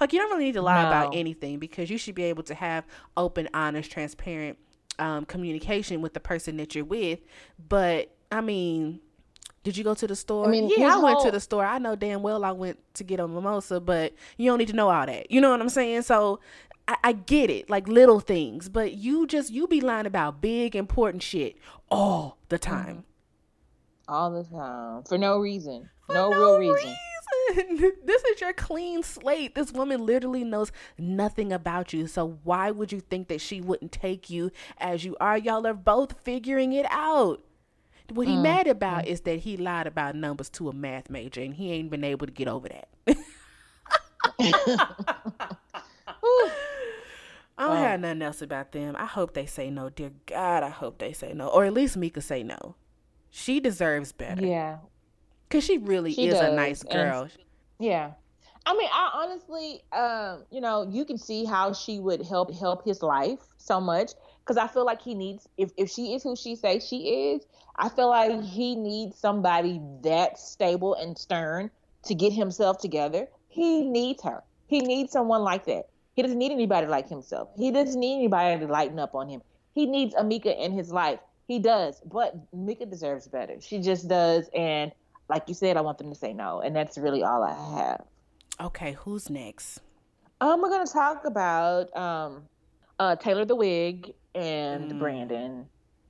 [0.00, 0.88] Like you don't really need to lie no.
[0.88, 2.86] about anything because you should be able to have
[3.16, 4.58] open, honest, transparent
[4.98, 7.20] um, communication with the person that you're with.
[7.68, 9.00] But I mean,
[9.62, 10.46] did you go to the store?
[10.46, 11.64] I mean, yeah, I went to the store.
[11.64, 14.76] I know damn well I went to get a mimosa, but you don't need to
[14.76, 15.30] know all that.
[15.30, 16.02] You know what I'm saying?
[16.02, 16.40] So
[16.88, 20.74] I, I, get it, like little things, but you just you be lying about big
[20.74, 21.56] important shit
[21.90, 22.86] all the time.
[22.86, 24.12] Mm-hmm.
[24.12, 26.74] All the time for no reason, no, no real reason.
[26.74, 26.96] reason.
[28.04, 29.54] this is your clean slate.
[29.54, 32.06] This woman literally knows nothing about you.
[32.06, 35.38] So why would you think that she wouldn't take you as you are?
[35.38, 37.42] Y'all are both figuring it out.
[38.12, 38.42] What he mm.
[38.42, 39.08] mad about mm.
[39.08, 42.26] is that he lied about numbers to a math major and he ain't been able
[42.26, 42.88] to get over that.
[47.60, 48.96] I don't have nothing else about them.
[48.98, 49.90] I hope they say no.
[49.90, 51.48] Dear God, I hope they say no.
[51.48, 52.74] Or at least Mika say no.
[53.28, 54.44] She deserves better.
[54.44, 54.78] Yeah.
[55.50, 56.52] Cause she really she is does.
[56.52, 57.22] a nice girl.
[57.22, 57.32] And,
[57.78, 58.12] yeah.
[58.66, 62.84] I mean, I honestly, um, you know, you can see how she would help help
[62.84, 64.12] his life so much.
[64.44, 67.46] Cause I feel like he needs, if if she is who she says she is,
[67.76, 71.70] I feel like he needs somebody that stable and stern
[72.04, 73.28] to get himself together.
[73.48, 74.42] He needs her.
[74.66, 75.88] He needs someone like that.
[76.14, 77.48] He doesn't need anybody like himself.
[77.56, 79.42] He doesn't need anybody to lighten up on him.
[79.72, 81.20] He needs Amika in his life.
[81.46, 83.60] He does, but Mika deserves better.
[83.60, 84.92] She just does, and
[85.30, 88.04] like you said, I want them to say no, and that's really all I have.
[88.60, 89.80] Okay, who's next?
[90.40, 92.42] Um, we're gonna talk about um,
[92.98, 94.98] uh, Taylor the Wig and mm.
[94.98, 95.66] Brandon.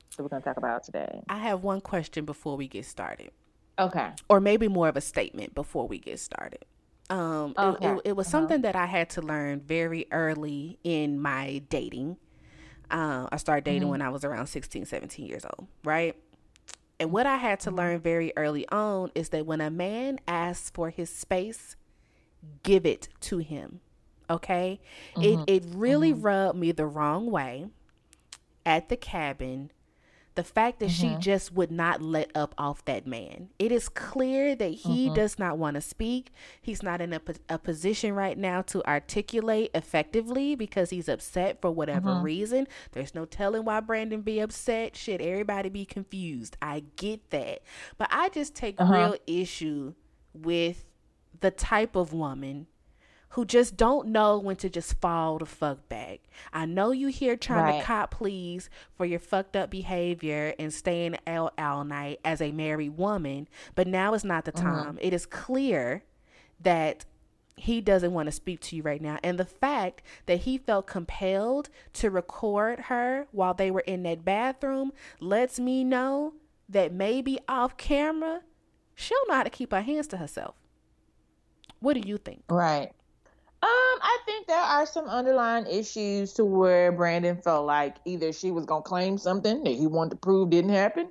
[0.08, 1.22] So we're gonna talk about today.
[1.28, 3.30] I have one question before we get started.
[3.78, 4.10] Okay.
[4.28, 6.64] Or maybe more of a statement before we get started.
[7.10, 7.86] Um, okay.
[7.86, 8.30] it, it, it was uh-huh.
[8.30, 12.16] something that I had to learn very early in my dating.
[12.90, 13.90] Uh, I started dating mm-hmm.
[13.90, 16.16] when I was around 16, 17 years old, right?
[17.00, 20.68] And what I had to learn very early on is that when a man asks
[20.68, 21.74] for his space,
[22.62, 23.80] give it to him.
[24.28, 24.80] Okay?
[25.16, 25.48] Mm-hmm.
[25.48, 26.22] It it really mm-hmm.
[26.22, 27.66] rubbed me the wrong way
[28.66, 29.72] at the cabin
[30.36, 31.14] the fact that mm-hmm.
[31.14, 33.48] she just would not let up off that man.
[33.58, 35.14] It is clear that he mm-hmm.
[35.14, 36.32] does not want to speak.
[36.62, 41.70] He's not in a, a, position right now to articulate effectively because he's upset for
[41.70, 42.24] whatever mm-hmm.
[42.24, 42.68] reason.
[42.92, 44.96] There's no telling why Brandon be upset.
[44.96, 46.56] Should everybody be confused?
[46.62, 47.62] I get that.
[47.98, 48.92] But I just take uh-huh.
[48.92, 49.94] real issue
[50.32, 50.84] with
[51.40, 52.66] the type of woman
[53.30, 56.20] who just don't know when to just fall the fuck back.
[56.52, 57.80] I know you here trying right.
[57.80, 62.50] to cop please for your fucked up behavior and staying out all night as a
[62.50, 64.66] married woman, but now is not the mm-hmm.
[64.66, 64.94] time.
[64.94, 65.06] Mm-hmm.
[65.06, 66.02] It is clear
[66.60, 67.04] that
[67.56, 69.18] he doesn't want to speak to you right now.
[69.22, 74.24] And the fact that he felt compelled to record her while they were in that
[74.24, 76.34] bathroom lets me know
[76.68, 78.40] that maybe off camera,
[78.94, 80.54] she'll know how to keep her hands to herself.
[81.80, 82.44] What do you think?
[82.48, 82.92] Right.
[83.62, 83.68] Um,
[84.02, 88.64] I think there are some underlying issues to where Brandon felt like either she was
[88.64, 91.10] gonna claim something that he wanted to prove didn't happen,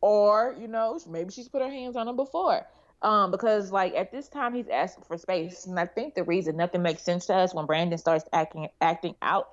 [0.00, 2.66] or you know maybe she's put her hands on him before.
[3.02, 6.56] Um, because like at this time he's asking for space, and I think the reason
[6.56, 9.50] nothing makes sense to us when Brandon starts acting acting out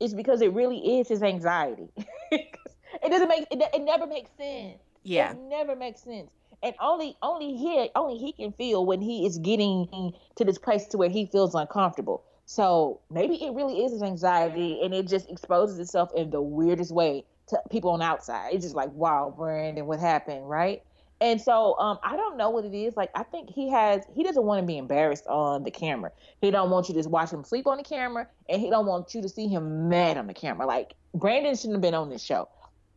[0.00, 1.88] is because it really is his anxiety.
[2.30, 4.78] it doesn't make it, it never makes sense.
[5.02, 6.30] Yeah, it never makes sense
[6.64, 10.86] and only only he only he can feel when he is getting to this place
[10.86, 12.24] to where he feels uncomfortable.
[12.46, 16.90] So maybe it really is his anxiety, and it just exposes itself in the weirdest
[16.90, 18.54] way to people on outside.
[18.54, 20.82] It's just like, wow, Brandon, what happened, right?
[21.20, 22.96] And so um, I don't know what it is.
[22.96, 26.12] Like I think he has he doesn't want to be embarrassed on the camera.
[26.40, 28.86] He don't want you to just watch him sleep on the camera, and he don't
[28.86, 30.66] want you to see him mad on the camera.
[30.66, 32.48] Like Brandon shouldn't have been on this show.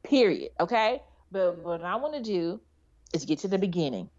[0.04, 0.52] Period.
[0.60, 1.02] Okay.
[1.32, 2.62] But what I want to do
[3.14, 4.10] is get to the beginning.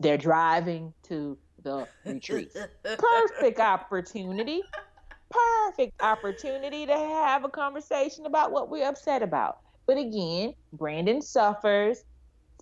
[0.00, 2.56] They're driving to the retreat.
[2.82, 4.62] Perfect opportunity.
[5.30, 9.58] Perfect opportunity to have a conversation about what we're upset about.
[9.86, 12.04] But again, Brandon suffers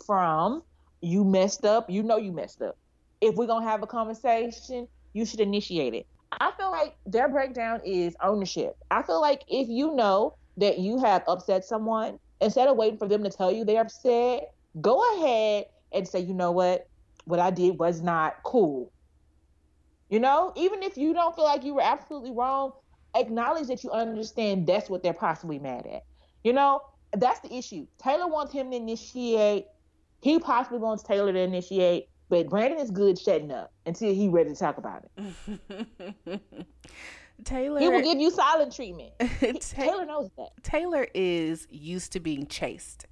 [0.07, 0.62] from
[1.01, 1.90] you messed up.
[1.90, 2.77] You know you messed up.
[3.20, 6.07] If we're going to have a conversation, you should initiate it.
[6.33, 8.77] I feel like their breakdown is ownership.
[8.90, 13.09] I feel like if you know that you have upset someone, instead of waiting for
[13.09, 16.88] them to tell you they're upset, go ahead and say, you know what,
[17.25, 18.92] what I did was not cool.
[20.09, 22.72] You know, even if you don't feel like you were absolutely wrong,
[23.14, 26.05] acknowledge that you understand that's what they're possibly mad at.
[26.44, 26.81] You know,
[27.12, 27.87] that's the issue.
[27.99, 29.66] Taylor wants him to initiate.
[30.20, 34.51] He possibly wants Taylor to initiate, but Brandon is good shutting up until he ready
[34.51, 36.40] to talk about it.
[37.44, 39.12] Taylor He will give you silent treatment.
[39.61, 40.51] Taylor knows that.
[40.62, 43.07] Taylor is used to being chased,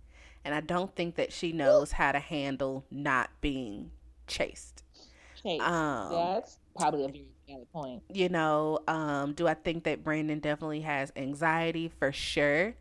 [0.44, 3.90] and I don't think that she knows how to handle not being
[4.26, 4.82] chased.
[5.42, 5.60] Chase.
[5.60, 8.02] Um, that's probably a very valid point.
[8.12, 12.74] You know, um, do I think that Brandon definitely has anxiety for sure?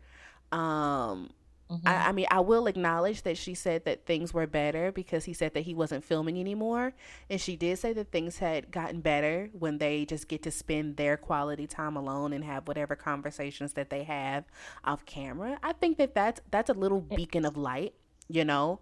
[0.52, 1.30] Um,
[1.70, 1.80] Mhm.
[1.86, 5.32] I, I mean, I will acknowledge that she said that things were better because he
[5.32, 6.92] said that he wasn't filming anymore.
[7.30, 10.96] And she did say that things had gotten better when they just get to spend
[10.96, 14.44] their quality time alone and have whatever conversations that they have
[14.84, 15.58] off camera.
[15.62, 17.94] I think that that's, that's a little beacon of light,
[18.28, 18.80] you know?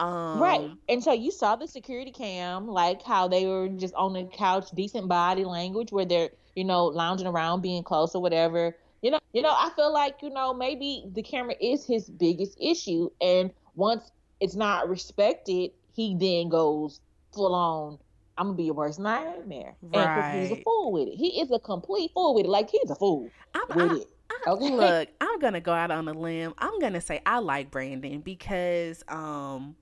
[0.00, 0.72] Um, right.
[0.88, 4.70] And so you saw the security cam, like how they were just on the couch,
[4.74, 8.76] decent body language, where they're, you know, lounging around, being close or whatever.
[9.04, 12.56] You know, you know, I feel like, you know, maybe the camera is his biggest
[12.58, 13.10] issue.
[13.20, 17.02] And once it's not respected, he then goes
[17.34, 17.98] full on,
[18.38, 19.76] I'm gonna be your worst nightmare.
[19.82, 21.16] And 'cause he's a fool with it.
[21.16, 22.48] He is a complete fool with it.
[22.48, 24.08] Like he's a fool I'm, with I- it.
[24.46, 24.70] I- Okay.
[24.74, 26.54] Look, I'm gonna go out on a limb.
[26.56, 29.76] I'm gonna say I like Brandon because um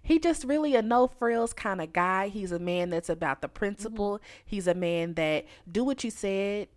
[0.00, 2.28] he just really a no frills kind of guy.
[2.28, 4.20] He's a man that's about the principle.
[4.44, 6.68] He's a man that do what you said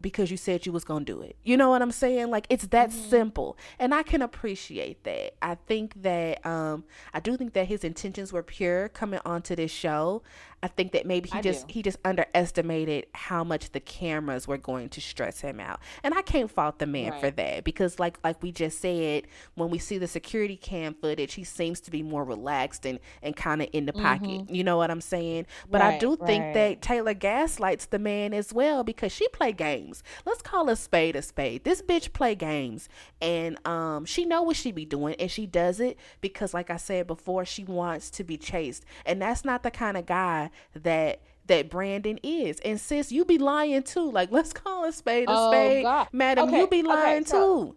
[0.00, 1.36] because you said you was gonna do it.
[1.42, 2.30] You know what I'm saying?
[2.30, 5.34] Like it's that simple, and I can appreciate that.
[5.42, 9.70] I think that um I do think that his intentions were pure coming onto this
[9.70, 10.22] show.
[10.66, 11.74] I think that maybe he I just do.
[11.74, 15.78] he just underestimated how much the cameras were going to stress him out.
[16.02, 19.70] And I can't fault the man for that because like like we just said, when
[19.70, 23.62] we see the security cam footage, he seems to be more relaxed and, and kind
[23.62, 24.50] of in the pocket.
[24.50, 25.46] You know what I'm saying?
[25.70, 26.54] But I do think right.
[26.54, 30.02] that Taylor gaslights the man as well because she play games.
[30.24, 31.62] Let's call a spade a spade.
[31.62, 32.88] This bitch play games
[33.20, 36.76] and um she know what she be doing and she does it because like I
[36.76, 38.84] said before, she wants to be chased.
[39.04, 42.58] And that's not the kind of guy that that Brandon is.
[42.60, 44.10] And sis, you be lying too.
[44.10, 45.84] Like let's call a spade a Oh, spade.
[45.84, 46.08] God.
[46.12, 47.76] Madam, Okay, you be okay, lying so- too.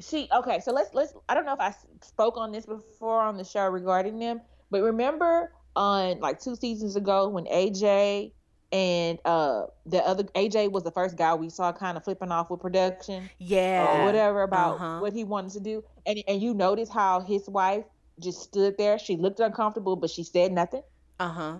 [0.00, 1.12] She okay, so let's let's.
[1.28, 4.80] I don't know if I spoke on this before on the show regarding them, but
[4.82, 8.30] remember on like two seasons ago when AJ
[8.70, 12.48] and uh the other AJ was the first guy we saw kind of flipping off
[12.48, 13.86] with production Yeah.
[14.02, 14.98] or whatever about Uh-huh.
[15.00, 17.84] what he wanted to do, and and you notice how his wife
[18.20, 19.00] just stood there.
[19.00, 20.82] She looked uncomfortable, but she said nothing.
[21.18, 21.58] Uh-huh.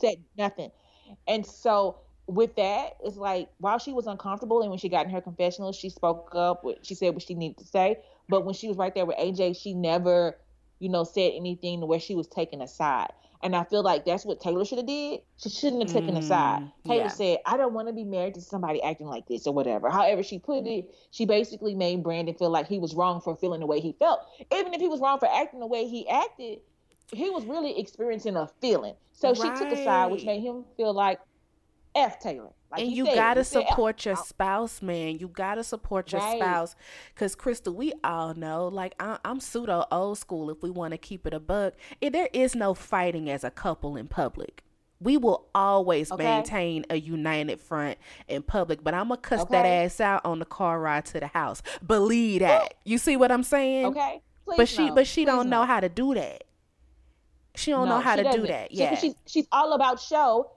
[0.00, 0.70] Said nothing,
[1.26, 5.12] and so with that, it's like while she was uncomfortable and when she got in
[5.12, 6.64] her confessional, she spoke up.
[6.64, 7.98] What she said what she needed to say.
[8.28, 10.38] But when she was right there with AJ, she never,
[10.78, 13.10] you know, said anything to where she was taken aside.
[13.42, 15.20] And I feel like that's what Taylor should have did.
[15.36, 16.62] She shouldn't have taken aside.
[16.62, 17.08] Mm, Taylor yeah.
[17.08, 20.22] said, "I don't want to be married to somebody acting like this or whatever." However,
[20.22, 23.66] she put it, she basically made Brandon feel like he was wrong for feeling the
[23.66, 24.20] way he felt.
[24.50, 26.60] Even if he was wrong for acting the way he acted,
[27.12, 28.94] he was really experiencing a feeling.
[29.12, 31.20] So she took a side, which made him feel like
[31.94, 32.50] F Taylor.
[32.72, 35.18] Like and you said, gotta he said support your spouse, man.
[35.18, 36.36] You gotta support your Right.
[36.36, 36.74] spouse,
[37.14, 38.66] cause Crystal, we all know.
[38.66, 40.50] Like I, I'm pseudo old school.
[40.50, 43.50] If we want to keep it a buck, Eh, there is no fighting as a
[43.50, 44.64] couple in public.
[44.98, 46.24] We will always Okay.
[46.24, 50.44] maintain a united front in public, but I'm gonna cuss that ass out on the
[50.44, 51.62] car ride to the house.
[51.86, 52.74] Believe that.
[52.84, 53.86] You see what I'm saying?
[53.86, 56.42] Okay, Please But she, but she Please don't know how to do that.
[57.54, 58.46] She don't know how to do doesn't.
[58.48, 58.70] that.
[58.72, 58.94] She- Yeah.
[58.96, 60.50] she's she's all about show.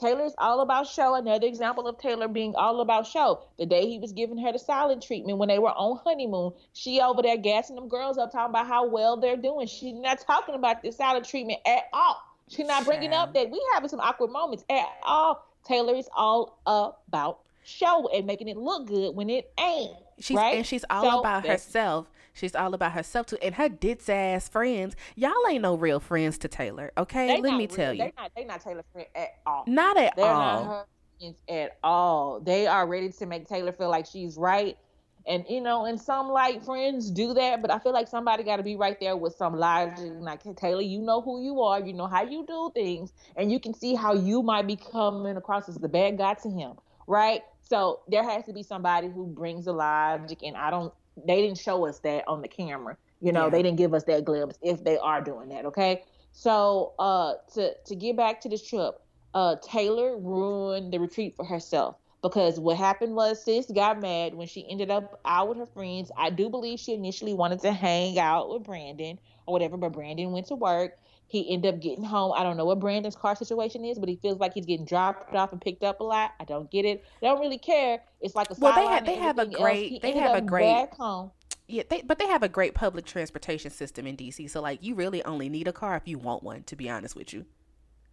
[0.00, 1.14] Taylor's all about show.
[1.14, 3.40] Another example of Taylor being all about show.
[3.58, 7.00] The day he was giving her the silent treatment when they were on honeymoon, she
[7.00, 9.66] over there gassing them girls up, talking about how well they're doing.
[9.66, 12.16] She's not talking about the silent treatment at all.
[12.48, 15.46] She's not bringing up that we having some awkward moments at all.
[15.64, 19.92] Taylor is all about show and making it look good when it ain't.
[20.18, 20.56] She's right?
[20.56, 22.06] and she's all So about herself.
[22.32, 23.38] She's all about herself too.
[23.42, 26.92] And her ditz ass friends, y'all ain't no real friends to Taylor.
[26.96, 29.64] Okay, they let me real- tell you, They not they not Taylor friend at all.
[29.66, 30.24] not at all.
[30.24, 30.64] They're all.
[30.64, 30.84] not her
[31.20, 32.40] friends at all.
[32.40, 34.76] They are ready to make Taylor feel like she's right.
[35.24, 38.56] And you know, and some like friends do that, but I feel like somebody got
[38.56, 40.10] to be right there with some logic.
[40.18, 43.60] Like Taylor, you know who you are, you know how you do things, and you
[43.60, 46.72] can see how you might be coming across as the bad guy to him,
[47.06, 47.42] right?
[47.60, 50.92] So there has to be somebody who brings the logic, and I don't.
[51.16, 52.96] They didn't show us that on the camera.
[53.20, 53.50] You know, Yeah.
[53.50, 55.66] they didn't give us that glimpse if they are doing that.
[55.66, 56.02] Okay,
[56.32, 59.00] so uh, to to get back to this trip,
[59.34, 64.46] uh, Taylor ruined the retreat for herself because what happened was sis got mad when
[64.46, 66.10] she ended up out with her friends.
[66.16, 69.76] I do believe she initially wanted to hang out with Brandon, or whatever.
[69.76, 70.98] But Brandon went to work.
[71.32, 72.34] He ended up getting home.
[72.36, 75.34] I don't know what Brandon's car situation is, but he feels like he's getting dropped
[75.34, 76.32] off and picked up a lot.
[76.38, 77.02] I don't get it.
[77.22, 78.02] I don't really care.
[78.20, 81.30] It's like a well, they have they have a great they have a great home.
[81.68, 84.50] Yeah, they, but they have a great public transportation system in DC.
[84.50, 86.64] So like, you really only need a car if you want one.
[86.64, 87.46] To be honest with you.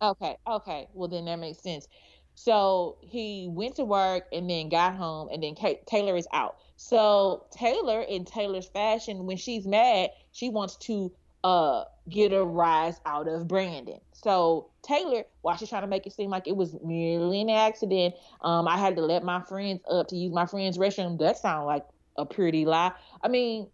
[0.01, 0.37] Okay.
[0.47, 0.87] Okay.
[0.93, 1.89] Well, then that makes sense.
[2.35, 6.55] So he went to work and then got home, and then Kate, Taylor is out.
[6.77, 11.11] So Taylor, in Taylor's fashion, when she's mad, she wants to
[11.43, 13.99] uh get a rise out of Brandon.
[14.13, 18.15] So Taylor, while she's trying to make it seem like it was merely an accident,
[18.41, 21.19] um, I had to let my friends up to use my friend's restroom.
[21.19, 21.85] That sounds like
[22.17, 22.91] a pretty lie.
[23.23, 23.67] I mean,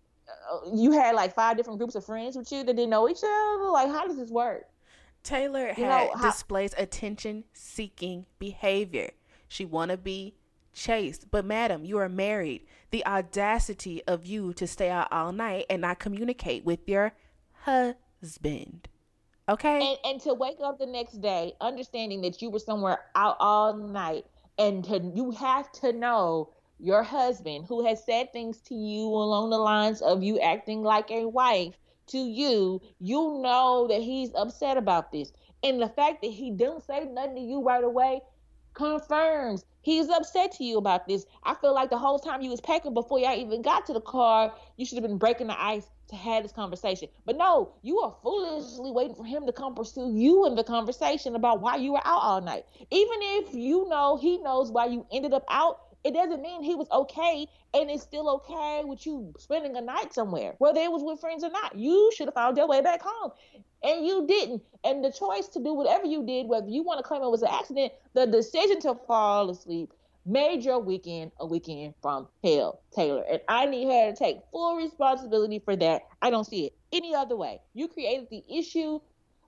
[0.51, 3.23] uh, you had like five different groups of friends with you that didn't know each
[3.23, 3.69] other.
[3.69, 4.65] Like, how does this work?
[5.23, 9.11] Taylor you had know, how- displays attention seeking behavior.
[9.47, 10.35] She wanna be
[10.73, 11.31] chased.
[11.31, 12.65] But madam, you are married.
[12.91, 17.13] The audacity of you to stay out all night and not communicate with your
[17.65, 18.87] husband.
[19.47, 19.89] Okay.
[19.89, 23.75] And, and to wake up the next day, understanding that you were somewhere out all
[23.75, 24.25] night,
[24.57, 26.49] and to you have to know
[26.79, 31.09] your husband who has said things to you along the lines of you acting like
[31.11, 31.75] a wife
[32.07, 35.31] to you, you know that he's upset about this.
[35.63, 38.21] And the fact that he didn't say nothing to you right away
[38.75, 41.25] confirms he's upset to you about this.
[41.43, 44.01] I feel like the whole time you was packing before y'all even got to the
[44.01, 47.09] car, you should have been breaking the ice to have this conversation.
[47.25, 51.35] But no, you are foolishly waiting for him to come pursue you in the conversation
[51.35, 52.65] about why you were out all night.
[52.91, 56.75] Even if you know he knows why you ended up out, it doesn't mean he
[56.75, 61.03] was okay and it's still okay with you spending a night somewhere, whether it was
[61.03, 61.75] with friends or not.
[61.75, 63.31] You should have found your way back home.
[63.83, 64.61] And you didn't.
[64.83, 67.41] And the choice to do whatever you did, whether you want to claim it was
[67.41, 69.93] an accident, the decision to fall asleep
[70.27, 73.23] made your weekend a weekend from hell, Taylor.
[73.29, 76.03] And I need her to take full responsibility for that.
[76.21, 77.61] I don't see it any other way.
[77.73, 78.99] You created the issue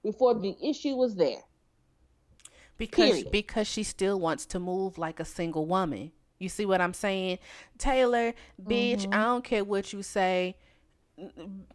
[0.03, 1.41] before the issue was there.
[2.77, 3.31] Because Period.
[3.31, 6.11] because she still wants to move like a single woman.
[6.39, 7.39] You see what I'm saying?
[7.77, 9.13] Taylor, bitch, mm-hmm.
[9.13, 10.55] I don't care what you say.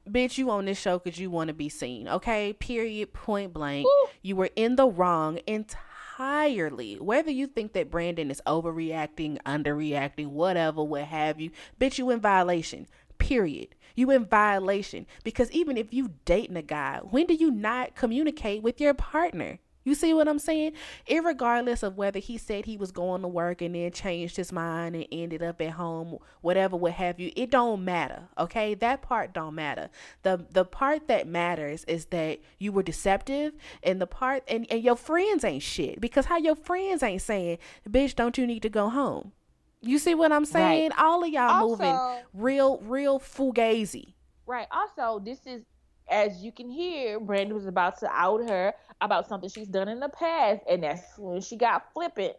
[0.08, 2.08] Bitch, you on this show because you want to be seen.
[2.08, 2.52] Okay?
[2.52, 3.12] Period.
[3.12, 3.86] Point blank.
[3.86, 4.06] Ooh.
[4.22, 5.88] You were in the wrong entirely
[6.22, 6.96] entirely.
[6.96, 11.50] Whether you think that Brandon is overreacting, underreacting, whatever, what have you,
[11.80, 12.86] bitch, you in violation.
[13.18, 13.74] Period.
[13.94, 18.62] You in violation because even if you dating a guy, when do you not communicate
[18.62, 19.58] with your partner?
[19.84, 20.72] You see what I'm saying?
[21.08, 24.94] Irregardless of whether he said he was going to work and then changed his mind
[24.94, 28.28] and ended up at home, whatever, what have you, it don't matter.
[28.38, 29.90] Okay, that part don't matter.
[30.22, 34.82] the The part that matters is that you were deceptive, and the part and and
[34.82, 37.58] your friends ain't shit because how your friends ain't saying,
[37.88, 39.32] "Bitch, don't you need to go home."
[39.80, 40.90] You see what I'm saying?
[40.90, 41.04] Right.
[41.04, 41.98] All of y'all also, moving
[42.32, 44.14] real, real fugazi.
[44.46, 44.68] Right.
[44.70, 45.62] Also, this is
[46.08, 50.00] as you can hear, Brandon was about to out her about something she's done in
[50.00, 52.34] the past, and that's when she got flippant.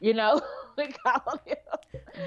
[0.00, 0.40] You know,
[0.78, 1.56] and called him,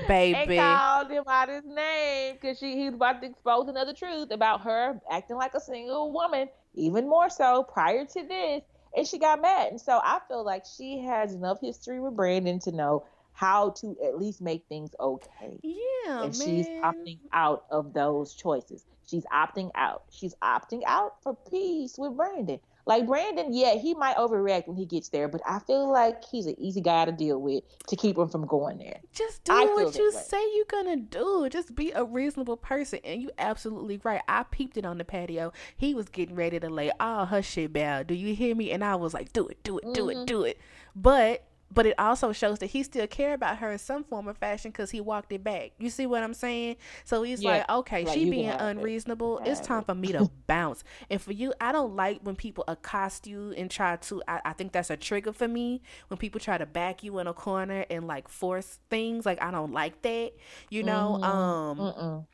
[0.07, 4.31] baby, and called him out his name because she he's about to expose another truth
[4.31, 8.63] about her acting like a single woman, even more so prior to this,
[8.95, 9.69] and she got mad.
[9.71, 13.95] And so I feel like she has enough history with Brandon to know how to
[14.05, 15.59] at least make things okay.
[15.63, 16.47] Yeah, and man.
[16.47, 18.85] she's opting out of those choices.
[19.11, 20.03] She's opting out.
[20.09, 22.61] She's opting out for peace with Brandon.
[22.85, 26.47] Like Brandon, yeah, he might overreact when he gets there, but I feel like he's
[26.47, 29.01] an easy guy to deal with to keep him from going there.
[29.13, 30.21] Just do I what you way.
[30.21, 31.47] say you're gonna do.
[31.49, 32.99] Just be a reasonable person.
[33.03, 34.21] And you absolutely right.
[34.27, 35.51] I peeped it on the patio.
[35.75, 38.05] He was getting ready to lay all her shit down.
[38.05, 38.71] Do you hear me?
[38.71, 40.21] And I was like, do it, do it, do mm-hmm.
[40.21, 40.57] it, do it.
[40.95, 44.33] But but it also shows that he still care about her in some form or
[44.33, 45.71] fashion because he walked it back.
[45.79, 46.77] You see what I'm saying?
[47.03, 49.39] So he's yeah, like, okay, like she being unreasonable.
[49.39, 49.49] It.
[49.49, 50.83] It's time for me to bounce.
[51.09, 54.21] And for you, I don't like when people accost you and try to.
[54.27, 57.27] I, I, think that's a trigger for me when people try to back you in
[57.27, 59.25] a corner and like force things.
[59.25, 60.33] Like I don't like that.
[60.69, 61.19] You know.
[61.21, 61.23] Mm-hmm.
[61.23, 61.77] Um.
[61.77, 62.25] Mm-mm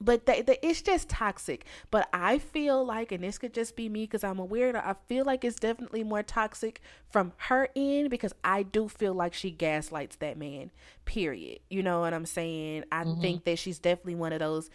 [0.00, 1.64] but the, the, it's just toxic.
[1.90, 4.94] But i feel like and this could just be me because i'm a weirdo i
[5.08, 6.80] feel like it's definitely more toxic
[7.10, 10.70] from her end because i do feel like she gaslights that man
[11.04, 11.60] period.
[11.70, 12.84] You know what i'm saying?
[12.92, 13.20] I mm-hmm.
[13.20, 14.70] think that she's definitely one of those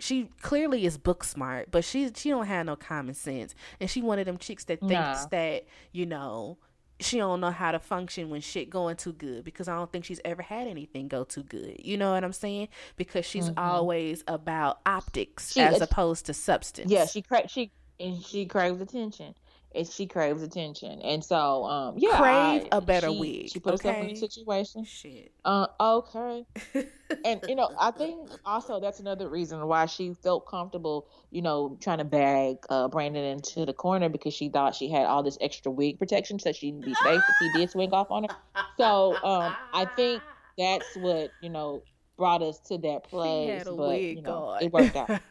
[0.00, 3.54] she clearly is book smart but she she don't have no common sense.
[3.80, 6.58] And she one of them chicks that thinks that you know
[7.00, 10.04] she don't know how to function when shit going too good because I don't think
[10.04, 11.76] she's ever had anything go too good.
[11.78, 12.68] You know what I'm saying?
[12.96, 13.58] Because she's mm-hmm.
[13.58, 16.90] always about optics she, as opposed to substance.
[16.90, 17.70] Yeah, she cra- she
[18.00, 19.34] and she craves attention
[19.78, 21.00] and she craves attention.
[21.02, 23.50] And so, um, yeah, crave I, a better she, wig.
[23.50, 23.88] She put okay?
[23.88, 24.84] herself in a situation.
[24.84, 25.32] Shit.
[25.44, 26.44] Uh, okay.
[27.24, 31.78] and you know, I think also that's another reason why she felt comfortable, you know,
[31.80, 35.38] trying to bag uh, Brandon into the corner because she thought she had all this
[35.40, 38.36] extra wig protection, so she'd be safe if he did swing off on her.
[38.76, 40.22] So, um, I think
[40.58, 41.82] that's what you know
[42.16, 43.64] brought us to that place.
[43.64, 45.08] but you know, it worked out.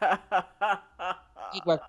[1.54, 1.84] it worked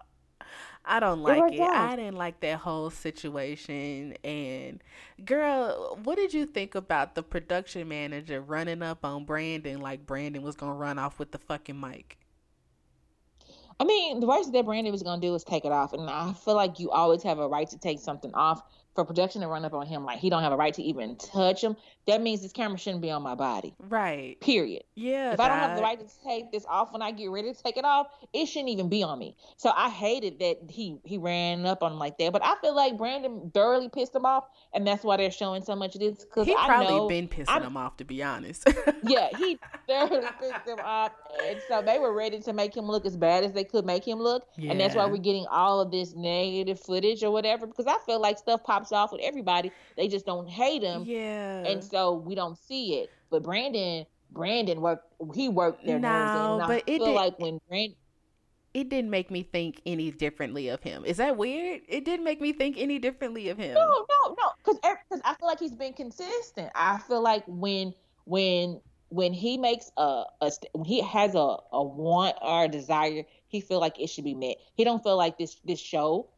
[0.85, 1.59] I don't like it.
[1.59, 1.91] out.
[1.91, 4.15] I didn't like that whole situation.
[4.23, 4.81] And
[5.23, 10.41] girl, what did you think about the production manager running up on Brandon like Brandon
[10.41, 12.17] was gonna run off with the fucking mic?
[13.79, 16.33] I mean, the worst that Brandon was gonna do is take it off, and I
[16.33, 18.61] feel like you always have a right to take something off.
[18.99, 21.15] For production to run up on him like he don't have a right to even
[21.15, 23.73] touch him, that means this camera shouldn't be on my body.
[23.79, 24.37] Right.
[24.41, 24.83] Period.
[24.95, 25.31] Yeah.
[25.31, 27.63] If I don't have the right to take this off when I get ready to
[27.63, 29.37] take it off, it shouldn't even be on me.
[29.55, 32.33] So I hated that he he ran up on him like that.
[32.33, 35.77] But I feel like Brandon thoroughly pissed him off, and that's why they're showing so
[35.77, 36.25] much of this.
[36.25, 38.67] Because He I probably know, been pissing I'm- him off to be honest.
[39.03, 41.13] yeah, he thoroughly pissed him off,
[41.47, 44.05] and so they were ready to make him look as bad as they could make
[44.05, 44.71] him look, yeah.
[44.71, 47.65] and that's why we're getting all of this negative footage or whatever.
[47.65, 51.63] Because I feel like stuff pops off with everybody, they just don't hate him, yeah.
[51.65, 53.09] and so we don't see it.
[53.29, 57.15] But Brandon, Brandon worked, he worked their nerves in, No, I but it feel did-
[57.15, 57.95] like when Brandon.
[58.73, 61.03] it didn't make me think any differently of him.
[61.05, 61.81] Is that weird?
[61.87, 63.73] It didn't make me think any differently of him.
[63.73, 64.79] No, no, no, because
[65.25, 66.71] I feel like he's been consistent.
[66.75, 67.93] I feel like when
[68.25, 68.79] when
[69.11, 73.59] when he makes a, a when he has a, a want or a desire, he
[73.59, 74.57] feel like it should be met.
[74.75, 76.29] He don't feel like this this show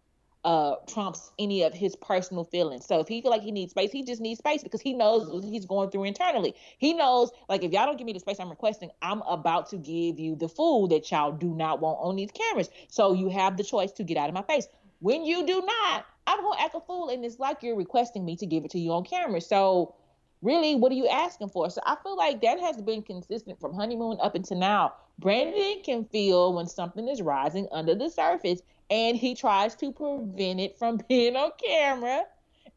[0.44, 2.86] uh trumps any of his personal feelings.
[2.86, 5.30] So if he feel like he needs space, he just needs space because he knows
[5.30, 6.56] what he's going through internally.
[6.78, 9.78] He knows like if y'all don't give me the space I'm requesting, I'm about to
[9.78, 12.70] give you the food that y'all do not want on these cameras.
[12.90, 14.68] So you have the choice to get out of my face.
[15.02, 18.36] When you do not, I'm gonna act a fool, and it's like you're requesting me
[18.38, 19.42] to give it to you on camera.
[19.42, 19.96] So,
[20.44, 21.72] really, what are you asking for?
[21.72, 24.94] So, I feel like that has been consistent from honeymoon up until now.
[25.18, 28.62] Brandon can feel when something is rising under the surface,
[28.92, 32.24] and he tries to prevent it from being on camera.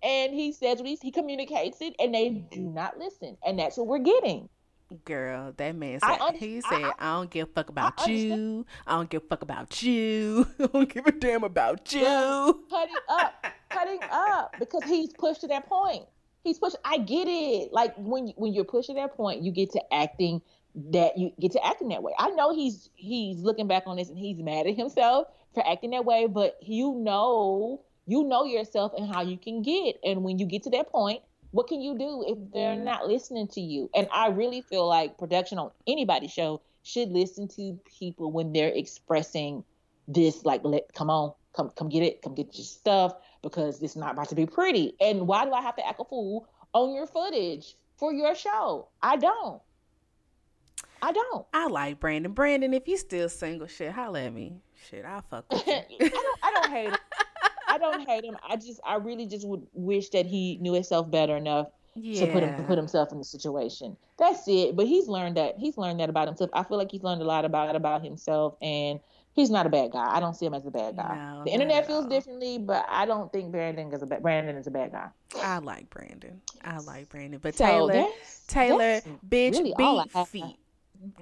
[0.03, 3.79] And he says what he, he communicates it, and they do not listen, and that's
[3.79, 4.51] what we're getting.
[5.07, 8.41] Girl, that man said under- he I- said, I, don't give a fuck about understand.
[8.41, 8.67] you.
[8.87, 10.47] I don't give a fuck about you.
[10.61, 12.05] I don't give a damn about you.
[12.71, 16.05] cutting up, cutting up because he's pushed to that point.
[16.45, 16.77] He's pushed.
[16.85, 17.73] I get it.
[17.73, 20.43] Like when when you're pushed to that point, you get to acting
[20.91, 22.13] that you get to acting that way.
[22.19, 25.91] I know he's he's looking back on this and he's mad at himself for acting
[25.91, 29.99] that way, but you know you know yourself and how you can get.
[30.05, 33.49] And when you get to that point, what can you do if they're not listening
[33.49, 33.89] to you?
[33.95, 38.73] And I really feel like production on anybody's show should listen to people when they're
[38.75, 39.65] expressing
[40.07, 43.97] this like let come on come come get it come get your stuff because it's
[43.97, 46.93] not about to be pretty and why do i have to act a fool on
[46.93, 49.63] your footage for your show i don't
[51.01, 52.33] i don't I like Brandon.
[52.33, 54.61] Brandon, if you still single, shit, holla at me.
[54.91, 56.97] Shit, I'll fuck with I don't i don't hate him.
[57.69, 58.37] I don't hate him.
[58.49, 62.27] I just i really just would wish that he knew himself better enough yeah.
[62.27, 63.97] to put him to put himself in the situation.
[64.19, 64.77] That's it.
[64.77, 66.51] But he's learned that he's learned that about himself.
[66.53, 69.01] I feel like he's learned a lot about about himself and
[69.33, 70.07] he's not a bad guy.
[70.07, 71.17] I don't see him as a bad guy.
[71.17, 74.67] No, the internet feels differently but i don't think brandon is a ba- brandon is
[74.67, 75.09] a bad guy.
[75.43, 76.41] I like Brandon.
[76.65, 77.41] I like Brandon.
[77.43, 80.57] But So Taylor, that's- Taylor, that's bitch, really beat feet.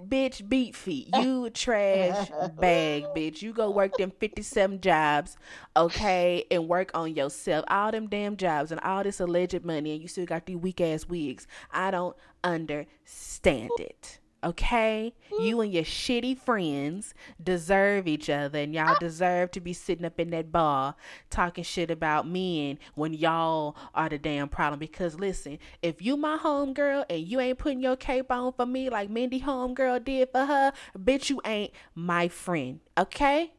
[0.08, 1.08] Bitch, beat feet.
[1.14, 3.42] You trash bag, bitch.
[3.42, 5.36] You go work them 57 jobs,
[5.76, 7.64] okay, and work on yourself.
[7.68, 10.80] All them damn jobs and all this alleged money, and you still got these weak
[10.80, 11.46] ass wigs.
[11.72, 14.18] I don't understand it.
[14.44, 15.14] Okay?
[15.32, 15.44] Mm-hmm.
[15.44, 20.18] You and your shitty friends deserve each other, and y'all deserve to be sitting up
[20.18, 20.94] in that bar
[21.30, 24.78] talking shit about men when y'all are the damn problem.
[24.78, 28.90] Because listen, if you my homegirl and you ain't putting your cape on for me
[28.90, 32.80] like Mindy homegirl did for her, bitch, you ain't my friend.
[32.98, 33.52] Okay?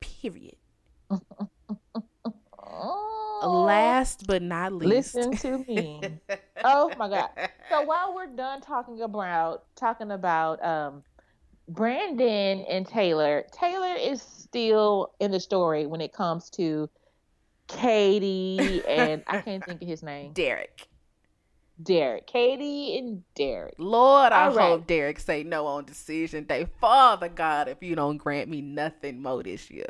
[0.00, 0.56] Period.
[3.42, 5.14] Last but not least.
[5.14, 6.00] listen to me.
[6.64, 7.30] oh my god.
[7.70, 11.02] So while we're done talking about talking about um
[11.68, 16.88] Brandon and Taylor, Taylor is still in the story when it comes to
[17.68, 20.32] Katie and I can't think of his name.
[20.34, 20.88] Derek.
[21.82, 22.26] Derek.
[22.28, 23.74] Katie and Derek.
[23.78, 24.70] Lord, I All right.
[24.70, 26.66] hope Derek say no on decision day.
[26.80, 29.86] Father God, if you don't grant me nothing more this year,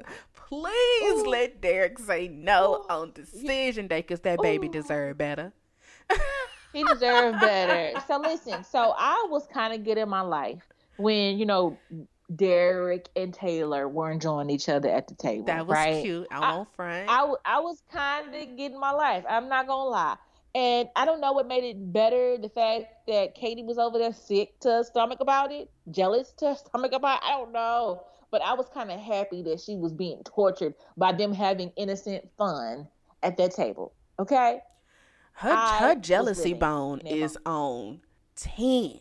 [0.61, 1.31] please Ooh.
[1.31, 2.93] let Derek say no Ooh.
[2.93, 4.73] on decision day because that baby Ooh.
[4.73, 5.53] deserve better.
[6.73, 8.01] He deserved better.
[8.09, 10.65] So listen, so I was kind of good in my life
[10.97, 11.79] when, you know,
[12.35, 15.45] Derek and Taylor were enjoying each other at the table.
[15.45, 16.03] That was right?
[16.03, 16.27] cute.
[16.31, 17.09] I won't front.
[17.09, 19.25] I, I was kind of getting my life.
[19.29, 20.17] I'm not gonna lie.
[20.57, 22.39] And I don't know what made it better.
[22.39, 26.51] The fact that Katie was over there sick to her stomach about it, jealous to
[26.51, 27.23] her stomach about.
[27.23, 28.03] It, I don't know,
[28.35, 32.29] but I was kind of happy that she was being tortured by them having innocent
[32.37, 32.89] fun
[33.23, 33.93] at that table.
[34.19, 34.59] Okay.
[35.35, 38.01] Her her jealousy bone is on
[38.35, 38.99] ten.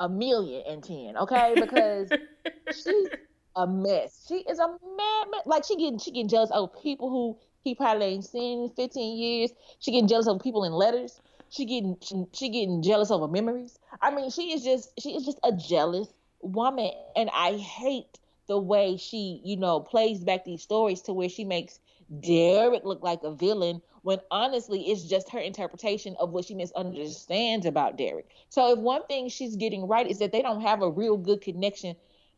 [0.00, 1.16] A million and ten.
[1.16, 2.08] Okay, because
[2.72, 3.08] she's
[3.54, 4.24] a mess.
[4.26, 5.42] She is a mad, mess.
[5.46, 9.16] like she getting she getting jealous of people who he probably ain't seen in 15
[9.16, 9.52] years.
[9.78, 11.20] She getting jealous of people in letters.
[11.48, 13.78] She getting she, she getting jealous over memories.
[14.02, 16.08] I mean, she is just she is just a jealous
[16.42, 21.28] woman, and I hate the way she you know plays back these stories to where
[21.28, 21.78] she makes
[22.20, 27.64] Derek look like a villain when honestly it's just her interpretation of what she misunderstands
[27.64, 28.28] about Derek.
[28.50, 31.40] So if one thing she's getting right is that they don't have a real good
[31.40, 31.96] connection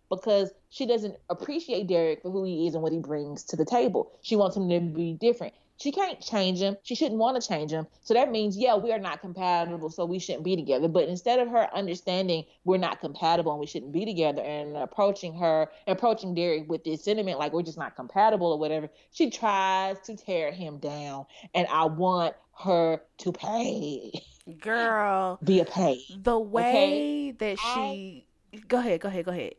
[0.09, 3.65] because she doesn't appreciate Derek for who he is and what he brings to the
[3.65, 4.13] table.
[4.23, 5.55] She wants him to be different.
[5.79, 6.77] She can't change him.
[6.83, 7.87] She shouldn't want to change him.
[8.03, 10.89] So that means, yeah, we are not compatible, so we shouldn't be together.
[10.89, 15.35] But instead of her understanding we're not compatible and we shouldn't be together and approaching
[15.35, 20.01] her, approaching Derek with this sentiment like we're just not compatible or whatever, she tries
[20.01, 21.27] to tear him down.
[21.55, 24.13] And I want her to pay.
[24.61, 25.39] Girl.
[25.45, 26.01] Be a pay.
[26.23, 27.31] The way okay?
[27.33, 28.27] that she.
[28.55, 28.59] I...
[28.69, 29.55] Go ahead, go ahead, go ahead.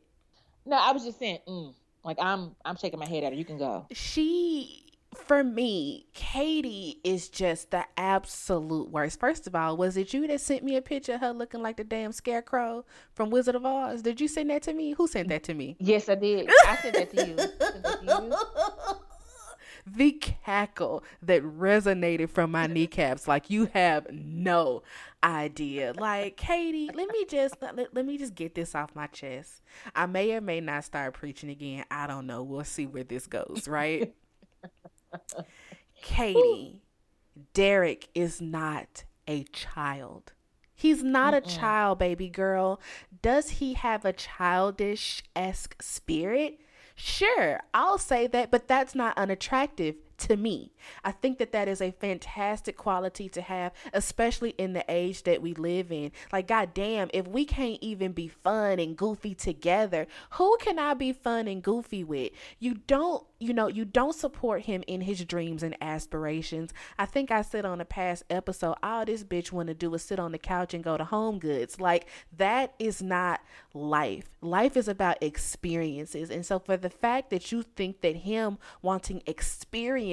[0.66, 3.38] No, I was just saying, mm, like I'm I'm shaking my head at her.
[3.38, 3.86] You can go.
[3.92, 4.87] She
[5.18, 9.20] for me, Katie is just the absolute worst.
[9.20, 11.78] First of all, was it you that sent me a picture of her looking like
[11.78, 14.02] the damn scarecrow from Wizard of Oz?
[14.02, 14.92] Did you send that to me?
[14.92, 15.76] Who sent that to me?
[15.80, 16.50] Yes, I did.
[16.66, 18.98] I sent that to you.
[19.96, 24.84] the cackle that resonated from my kneecaps like you have no
[25.24, 29.62] idea like katie let me just let, let me just get this off my chest
[29.96, 33.28] i may or may not start preaching again i don't know we'll see where this
[33.28, 34.14] goes right
[36.02, 36.82] katie
[37.54, 40.34] derek is not a child
[40.80, 41.38] He's not Mm-mm.
[41.38, 42.80] a child, baby girl.
[43.24, 46.60] Does he have a childish esque spirit?
[46.94, 50.74] Sure, I'll say that, but that's not unattractive to me.
[51.04, 55.42] I think that that is a fantastic quality to have, especially in the age that
[55.42, 56.12] we live in.
[56.32, 61.14] Like, goddamn, if we can't even be fun and goofy together, who can I be
[61.14, 62.32] fun and goofy with?
[62.60, 66.74] You don't you know, you don't support him in his dreams and aspirations.
[66.98, 70.02] I think I said on a past episode, all this bitch want to do is
[70.02, 71.80] sit on the couch and go to Home Goods.
[71.80, 72.08] Like
[72.38, 73.42] that is not
[73.74, 74.30] life.
[74.42, 76.32] Life is about experiences.
[76.32, 79.22] And so for the fact that you think that him wanting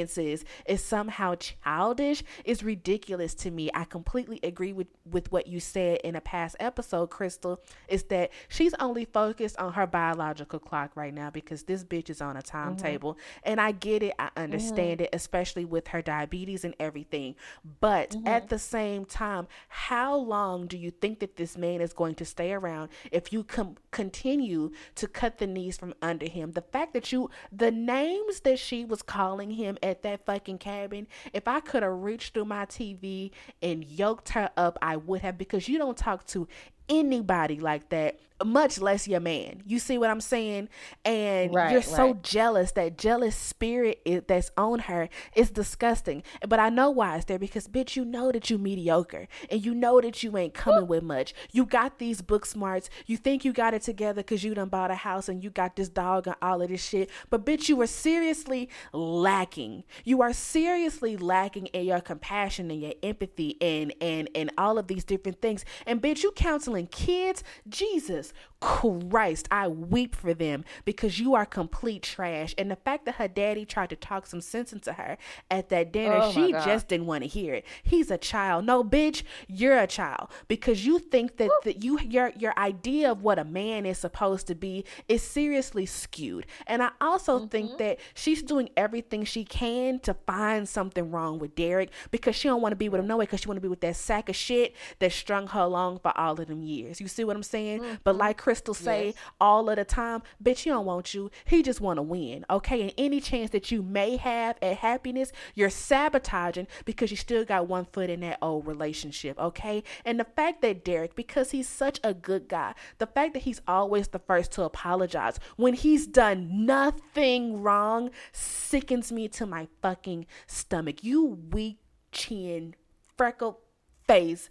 [0.01, 3.71] experiences is somehow childish is ridiculous to me.
[3.75, 8.31] I completely agree with with what you said in a past episode, Crystal, is that
[8.49, 12.43] she's only focused on her biological clock right now because this bitch is on a
[12.43, 13.15] timetable.
[13.15, 15.05] Mm-hmm and I get it, I understand mm-hmm.
[15.05, 17.37] it, especially with her diabetes and everything.
[17.81, 18.27] But mm-hmm.
[18.27, 22.25] at the same time, how long do you think that this man is going to
[22.25, 26.53] stay around if you com- continue to cut the knees from under him?
[26.53, 31.07] The fact that you, the names that she was calling him at that fucking cabin,
[31.33, 33.31] if I could have reached through my TV
[33.63, 36.49] and yoked her up, I would have because you don't talk to
[36.89, 39.63] anybody like that much less your man.
[39.65, 40.69] You see what I'm saying?
[41.05, 42.23] And right, you're so right.
[42.23, 42.73] jealous.
[42.73, 46.23] That jealous spirit is, that's on her is disgusting.
[46.49, 49.75] But I know why it's there because, bitch, you know that you mediocre and you
[49.75, 51.33] know that you ain't coming with much.
[51.53, 52.91] You got these book smarts.
[53.07, 55.77] You think you got it together because you done bought a house and you got
[55.77, 57.11] this dog and all of this shit.
[57.31, 59.85] But, bitch, you are seriously lacking.
[60.05, 64.89] You are seriously lacking in your compassion and your empathy and, and, and all of
[64.89, 65.65] these different things.
[65.87, 67.45] And, bitch, you counseling kids?
[67.69, 68.24] Jesus
[68.65, 72.55] Christ, I weep for them because you are complete trash.
[72.57, 75.19] And the fact that her daddy tried to talk some sense into her
[75.51, 76.65] at that dinner, oh she God.
[76.65, 77.67] just didn't want to hear it.
[77.83, 78.65] He's a child.
[78.65, 83.23] No, bitch, you're a child because you think that, that you your your idea of
[83.23, 86.47] what a man is supposed to be is seriously skewed.
[86.67, 87.49] And I also mm-hmm.
[87.49, 92.49] think that she's doing everything she can to find something wrong with Derek because she
[92.49, 93.97] don't want to be with him no way because she want to be with that
[93.97, 96.99] sack of shit that strung her along for all of them years.
[96.99, 97.81] You see what I'm saying?
[97.81, 97.95] Mm-hmm.
[98.05, 99.15] But like Crystal say yes.
[99.41, 101.31] all of the time, bitch, he don't want you.
[101.45, 102.45] He just want to win.
[102.49, 102.83] Okay.
[102.83, 107.69] And any chance that you may have at happiness, you're sabotaging because you still got
[107.69, 109.39] one foot in that old relationship.
[109.39, 109.83] Okay.
[110.05, 113.61] And the fact that Derek, because he's such a good guy, the fact that he's
[113.67, 120.27] always the first to apologize when he's done nothing wrong sickens me to my fucking
[120.47, 121.03] stomach.
[121.03, 121.79] You weak
[122.13, 122.75] chin,
[123.17, 123.61] freckle
[124.07, 124.51] face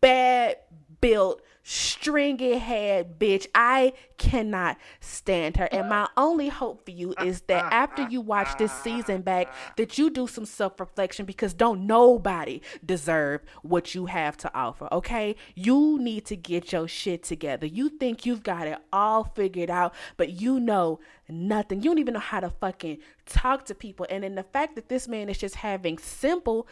[0.00, 0.56] bad
[1.00, 3.46] built, stringy head bitch.
[3.54, 5.68] I cannot stand her.
[5.70, 9.98] And my only hope for you is that after you watch this season back, that
[9.98, 14.88] you do some self-reflection because don't nobody deserve what you have to offer.
[14.90, 15.36] Okay?
[15.54, 17.66] You need to get your shit together.
[17.66, 21.82] You think you've got it all figured out, but you know nothing.
[21.82, 24.06] You don't even know how to fucking talk to people.
[24.10, 26.66] And in the fact that this man is just having simple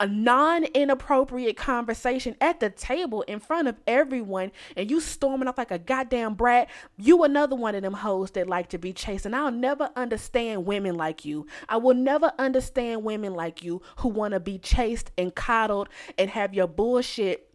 [0.00, 5.58] a non inappropriate conversation at the table in front of everyone and you storming off
[5.58, 6.68] like a goddamn brat,
[6.98, 9.26] you another one of them hoes that like to be chased.
[9.26, 11.46] And I'll never understand women like you.
[11.68, 16.30] I will never understand women like you who want to be chased and coddled and
[16.30, 17.48] have your bullshit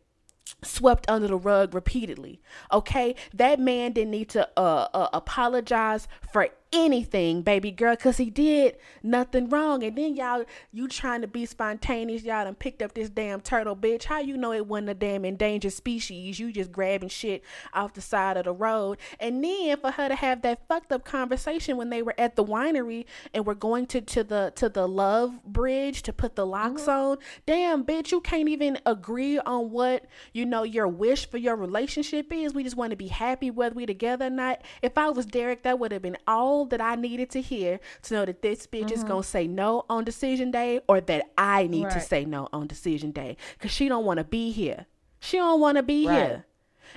[0.64, 2.42] swept under the rug repeatedly.
[2.72, 8.30] Okay, that man didn't need to uh, uh, apologize for anything, baby girl, because he
[8.30, 9.84] did nothing wrong.
[9.84, 13.76] And then y'all, you trying to be spontaneous, y'all done picked up this damn turtle,
[13.76, 14.06] bitch.
[14.06, 16.40] How you know it wasn't a damn endangered species?
[16.40, 17.44] You just grabbing shit
[17.74, 18.98] off the side of the road.
[19.20, 22.44] And then for her to have that fucked up conversation when they were at the
[22.44, 26.84] winery and were going to, to the to the love bridge to put the locks
[26.84, 27.12] mm-hmm.
[27.12, 27.18] on.
[27.46, 32.32] Damn, bitch, you can't even agree on what, you know, your wish for your relationship
[32.32, 32.54] is.
[32.54, 34.62] We just want to be happy whether we together or not.
[34.82, 37.80] If I was Derek, that would have been all all that I needed to hear
[38.04, 38.94] to know that this bitch mm-hmm.
[38.94, 41.94] is gonna say no on decision day or that I need right.
[41.94, 44.88] to say no on decision day because she don't want to be here.
[45.20, 46.16] She don't want to be right.
[46.16, 46.46] here.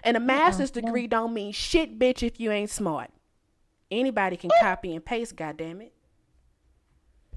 [0.02, 0.86] And a master's mm-hmm.
[0.86, 3.10] degree don't mean shit, bitch, if you ain't smart.
[3.90, 5.92] Anybody can copy and paste, goddamn it.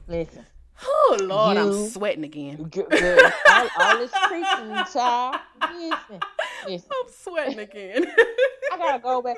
[0.07, 0.45] Listen.
[0.85, 2.63] Oh Lord, you, I'm sweating again.
[2.63, 2.87] Girl,
[3.49, 5.35] all, all this preaching, child.
[5.61, 6.19] Listen,
[6.67, 6.89] listen.
[6.91, 8.05] I'm sweating again.
[8.71, 9.37] I gotta go back.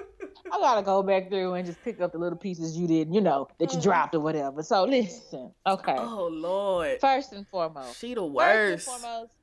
[0.51, 3.21] I gotta go back through and just pick up the little pieces you did, you
[3.21, 3.83] know, that you mm.
[3.83, 4.63] dropped or whatever.
[4.63, 5.95] So listen, okay.
[5.97, 6.99] Oh Lord.
[7.01, 8.85] First and foremost, she the worst.
[8.85, 9.33] First and foremost,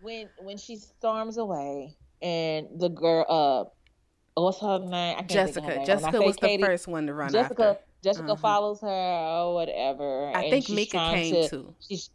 [0.00, 5.26] when when she storms away and the girl, uh, what's her name?
[5.26, 5.66] Jessica.
[5.66, 5.86] Her name.
[5.86, 7.70] Jessica was Katie, the first one to run Jessica.
[7.70, 7.84] After.
[8.04, 8.40] Jessica mm-hmm.
[8.40, 10.30] follows her or whatever.
[10.34, 11.74] I think Mika came to, too.
[11.80, 12.10] She's,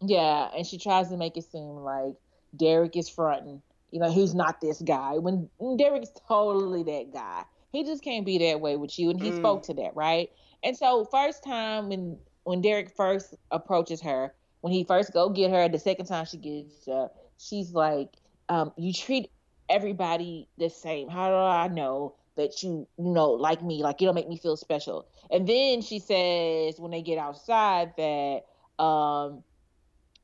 [0.00, 2.14] yeah, and she tries to make it seem like
[2.56, 3.60] Derek is fronting.
[3.90, 5.18] You know, he's not this guy.
[5.18, 7.42] When, Derek's totally that guy.
[7.72, 9.10] He just can't be that way with you.
[9.10, 9.38] And he mm.
[9.38, 10.30] spoke to that, right?
[10.62, 15.50] And so first time when when Derek first approaches her, when he first go get
[15.50, 18.10] her, the second time she gets uh, she's like,
[18.48, 19.30] um, you treat
[19.68, 21.08] everybody the same.
[21.08, 24.38] How do I know that you, you know, like me, like you don't make me
[24.38, 25.06] feel special.
[25.30, 28.42] And then she says when they get outside that
[28.82, 29.42] um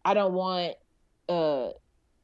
[0.04, 0.74] I don't want
[1.28, 1.70] uh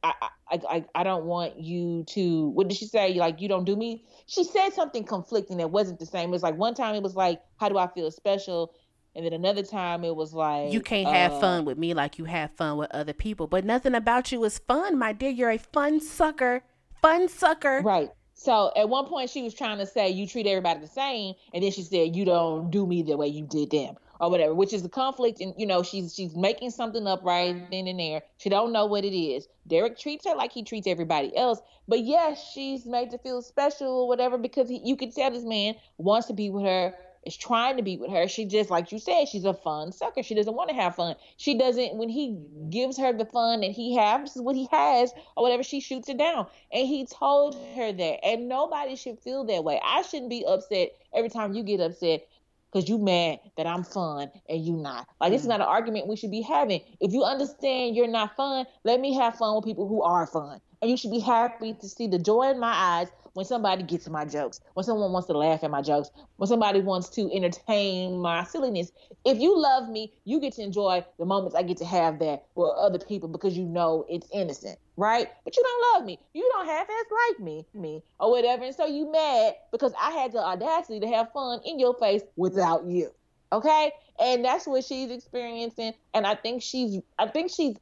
[0.03, 0.13] I,
[0.51, 3.13] I, I, I don't want you to what did she say?
[3.15, 4.05] Like you don't do me?
[4.27, 6.29] She said something conflicting that wasn't the same.
[6.29, 8.73] It was like one time it was like how do i feel special?
[9.15, 12.17] And then another time it was like you can't have uh, fun with me like
[12.17, 15.29] you have fun with other people but nothing about you is fun my dear.
[15.29, 16.63] You're a fun sucker.
[17.01, 17.81] Fun sucker.
[17.83, 21.35] Right so at one point she was trying to say you treat everybody the same,
[21.53, 24.53] and then she said you don't do me the way you did them or whatever,
[24.53, 25.39] which is the conflict.
[25.39, 28.21] And you know she's she's making something up right then and there.
[28.37, 29.47] She don't know what it is.
[29.67, 34.01] Derek treats her like he treats everybody else, but yes, she's made to feel special
[34.01, 36.93] or whatever because he, you can tell this man wants to be with her
[37.25, 38.27] is trying to be with her.
[38.27, 40.23] She just, like you said, she's a fun sucker.
[40.23, 41.15] She doesn't want to have fun.
[41.37, 42.37] She doesn't, when he
[42.69, 45.79] gives her the fun that he has, this is what he has, or whatever, she
[45.79, 46.47] shoots it down.
[46.71, 48.25] And he told her that.
[48.25, 49.81] And nobody should feel that way.
[49.83, 52.27] I shouldn't be upset every time you get upset
[52.71, 55.07] because you mad that I'm fun and you not.
[55.21, 55.51] Like this is mm.
[55.51, 56.81] not an argument we should be having.
[56.99, 60.59] If you understand you're not fun, let me have fun with people who are fun.
[60.81, 64.07] And you should be happy to see the joy in my eyes when somebody gets
[64.07, 68.17] my jokes, when someone wants to laugh at my jokes, when somebody wants to entertain
[68.17, 68.93] my silliness.
[69.25, 72.45] If you love me, you get to enjoy the moments I get to have that
[72.55, 75.27] with other people because you know it's innocent, right?
[75.43, 76.17] But you don't love me.
[76.33, 78.63] You don't half ass like me, me, or whatever.
[78.63, 82.21] And so you mad because I had the audacity to have fun in your face
[82.37, 83.11] without you.
[83.51, 83.91] Okay?
[84.17, 85.93] And that's what she's experiencing.
[86.13, 87.75] And I think she's I think she's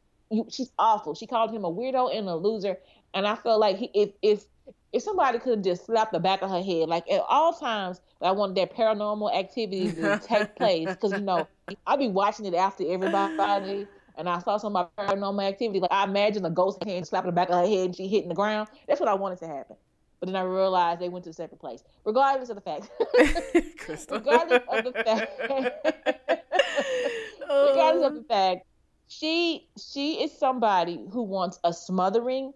[0.50, 1.14] she's awful.
[1.14, 2.80] She called him a weirdo and a loser.
[3.14, 4.46] And I feel like he, if if
[4.94, 8.32] if somebody could just slap the back of her head, like at all times, I
[8.32, 11.48] want that paranormal activity to take place because you know
[11.88, 13.88] I'll be watching it after everybody,
[14.18, 15.80] and I saw some of my paranormal activity.
[15.80, 18.30] Like I imagine a ghost hand slapping the back of her head and she hitting
[18.30, 18.70] the ground.
[18.88, 19.76] That's what I wanted to happen.
[20.20, 21.84] But then I realized they went to a separate place.
[22.06, 22.90] Regardless of the fact,
[24.10, 25.32] regardless of the fact,
[27.50, 28.20] regardless of oh.
[28.20, 28.66] the fact,
[29.08, 32.54] she she is somebody who wants a smothering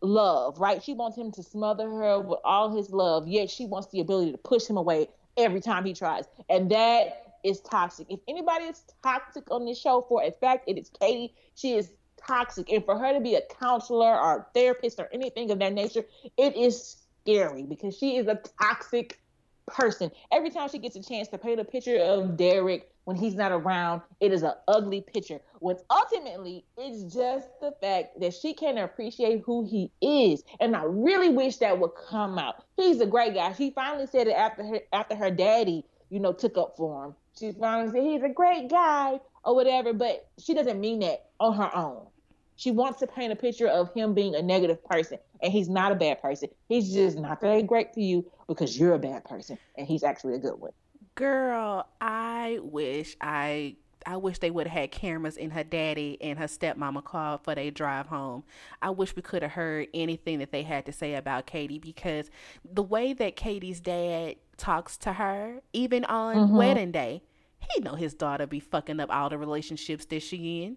[0.00, 0.82] love, right?
[0.82, 4.32] She wants him to smother her with all his love, yet she wants the ability
[4.32, 6.24] to push him away every time he tries.
[6.48, 8.06] And that is toxic.
[8.10, 11.34] If anybody is toxic on this show for a fact, it is Katie.
[11.54, 12.70] She is toxic.
[12.72, 16.04] And for her to be a counselor or a therapist or anything of that nature,
[16.36, 19.20] it is scary because she is a toxic
[19.66, 20.10] person.
[20.32, 23.52] Every time she gets a chance to paint a picture of Derek when he's not
[23.52, 25.40] around, it is an ugly picture.
[25.60, 30.42] When ultimately, it's just the fact that she can't appreciate who he is.
[30.60, 32.64] And I really wish that would come out.
[32.76, 33.54] He's a great guy.
[33.54, 37.14] She finally said it after her, after her daddy, you know, took up for him.
[37.40, 41.56] She finally said he's a great guy or whatever, but she doesn't mean that on
[41.56, 42.08] her own.
[42.56, 45.92] She wants to paint a picture of him being a negative person, and he's not
[45.92, 46.50] a bad person.
[46.68, 50.34] He's just not that great for you because you're a bad person, and he's actually
[50.34, 50.72] a good one.
[51.18, 53.74] Girl, I wish I
[54.06, 57.56] I wish they would have had cameras in her daddy and her stepmama car for
[57.56, 58.44] they drive home.
[58.80, 62.30] I wish we could have heard anything that they had to say about Katie because
[62.64, 66.56] the way that Katie's dad talks to her, even on mm-hmm.
[66.56, 67.22] wedding day,
[67.58, 70.76] he know his daughter be fucking up all the relationships that she in.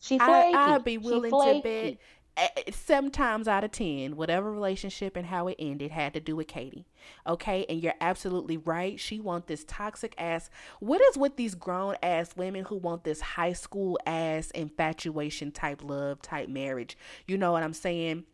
[0.00, 0.56] She flaky.
[0.56, 1.98] I, I'd be willing to bet
[2.72, 6.48] seven times out of ten, whatever relationship and how it ended had to do with
[6.48, 6.86] Katie.
[7.26, 8.98] Okay, and you're absolutely right.
[8.98, 10.50] She want this toxic ass.
[10.80, 15.82] What is with these grown ass women who want this high school ass infatuation type
[15.82, 16.96] love type marriage?
[17.26, 18.24] You know what I'm saying?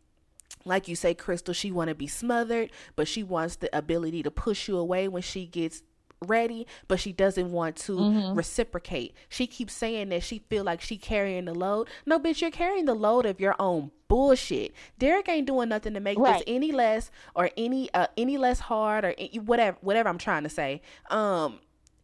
[0.65, 4.31] Like you say, Crystal, she want to be smothered, but she wants the ability to
[4.31, 5.83] push you away when she gets
[6.23, 8.33] ready but she doesn't want to mm-hmm.
[8.33, 12.51] reciprocate she keeps saying that she feel like she carrying the load no bitch you're
[12.51, 16.33] carrying the load of your own bullshit derek ain't doing nothing to make right.
[16.33, 20.43] this any less or any uh, any less hard or any, whatever whatever i'm trying
[20.43, 21.59] to say um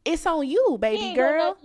[0.06, 1.58] it's on you baby girl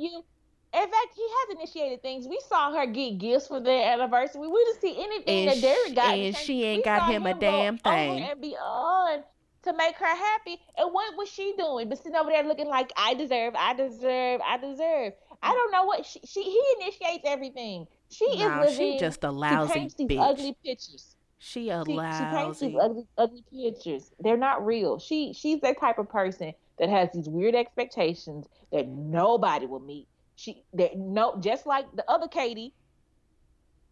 [0.74, 2.26] in fact, he has initiated things.
[2.26, 4.48] We saw her get gifts for their anniversary.
[4.48, 6.18] We didn't see anything and that Derek got.
[6.18, 8.22] And she ain't got him, him a damn thing.
[8.24, 9.22] and beyond
[9.64, 10.60] to make her happy.
[10.76, 11.88] And what was she doing?
[11.88, 15.12] But sitting over there looking like I deserve, I deserve, I deserve.
[15.42, 17.86] I don't know what she, she he initiates everything.
[18.10, 18.92] She no, is living.
[18.94, 20.30] She just a lousy she these bitch.
[20.30, 21.16] ugly pictures.
[21.38, 22.24] She a she, lousy.
[22.24, 24.12] She paints these ugly, ugly pictures.
[24.20, 24.98] They're not real.
[24.98, 30.08] She she's that type of person that has these weird expectations that nobody will meet.
[30.36, 32.72] She that no just like the other Katie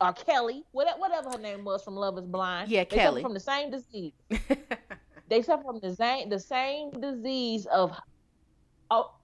[0.00, 2.70] or Kelly, whatever, whatever her name was from Love Is Blind.
[2.70, 4.12] Yeah, they Kelly from the same disease.
[5.32, 7.92] they suffer from the same the same disease of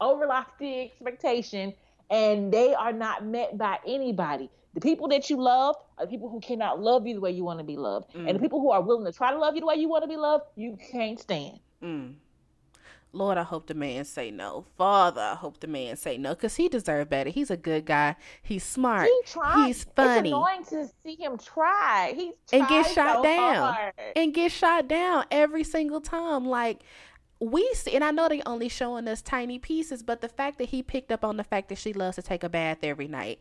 [0.01, 1.75] overlofty expectation,
[2.09, 4.49] and they are not met by anybody.
[4.73, 7.45] The people that you love are the people who cannot love you the way you
[7.45, 8.27] want to be loved, mm.
[8.27, 8.43] and the mm.
[8.43, 10.17] people who are willing to try to love you the way you want to be
[10.17, 11.61] loved, you can't stand.
[11.83, 12.15] Mm.
[13.13, 14.67] Lord, I hope the man say no.
[14.77, 17.31] Father, I hope the man say no because he deserved better.
[17.31, 18.17] He's a good guy.
[18.43, 19.07] He's smart.
[19.09, 19.67] He tried.
[19.67, 20.29] He's funny.
[20.31, 22.13] It's annoying to see him try.
[22.15, 23.93] He's and get shot so down hard.
[24.15, 26.47] and get shot down every single time.
[26.47, 26.83] Like
[27.41, 30.71] we see, and I know they only showing us tiny pieces, but the fact that
[30.71, 33.39] he picked up on the fact that she loves to take a bath every night,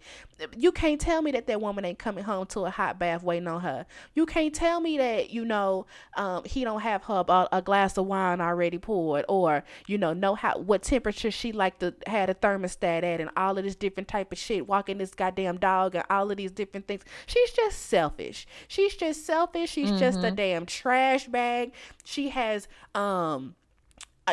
[0.56, 3.48] you can't tell me that that woman ain't coming home to a hot bath waiting
[3.48, 3.88] on her.
[4.14, 7.98] You can't tell me that you know um, he don't have her a, a, glass
[7.98, 12.30] of wine already poured, or you know know how what temperature she like to had
[12.30, 14.68] a thermostat at, and all of this different type of shit.
[14.68, 17.02] Walking this goddamn dog and all of these different things.
[17.26, 18.46] She's just selfish.
[18.68, 19.72] She's just selfish.
[19.72, 19.98] She's mm-hmm.
[19.98, 20.36] just a mm-hmm.
[20.36, 21.74] damn trash bag.
[22.04, 23.56] She has um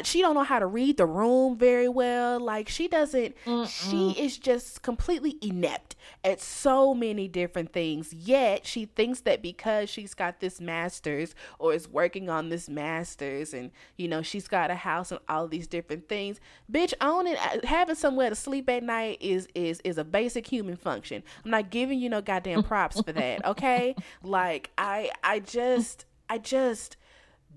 [0.03, 2.41] she don't know how to read the room very well.
[2.41, 3.69] Like she doesn't Mm-mm.
[3.69, 8.13] she is just completely inept at so many different things.
[8.13, 13.55] Yet she thinks that because she's got this masters or is working on this masters
[13.55, 16.41] and you know she's got a house and all these different things
[16.71, 20.77] bitch owning uh, having somewhere to sleep at night is is is a basic human
[20.77, 21.23] function.
[21.45, 23.95] I'm not giving you no goddamn props for that okay?
[24.23, 26.97] Like i i just i just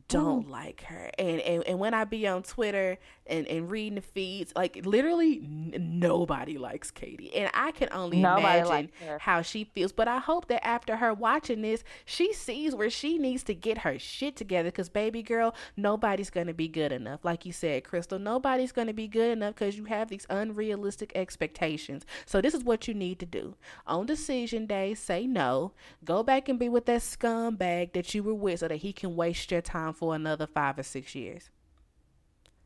[0.08, 0.52] don't Ooh.
[0.52, 1.12] like her.
[1.18, 2.98] And, and and when I be on Twitter
[3.30, 7.34] and, and reading the feeds, like literally n- nobody likes Katie.
[7.36, 9.92] And I can only nobody imagine how she feels.
[9.92, 13.80] But I hope that after her watching this, she sees where she needs to get
[13.80, 14.70] her shit together.
[14.70, 17.24] Because, baby girl, nobody's to be good enough.
[17.24, 22.06] Like you said, Crystal, nobody's to be good enough because you have these unrealistic expectations.
[22.26, 23.56] So, this is what you need to do.
[23.86, 25.74] On decision day, say no.
[26.04, 29.16] Go back and be with that scumbag that you were with so that he can
[29.16, 31.50] waste your time for another five or six years.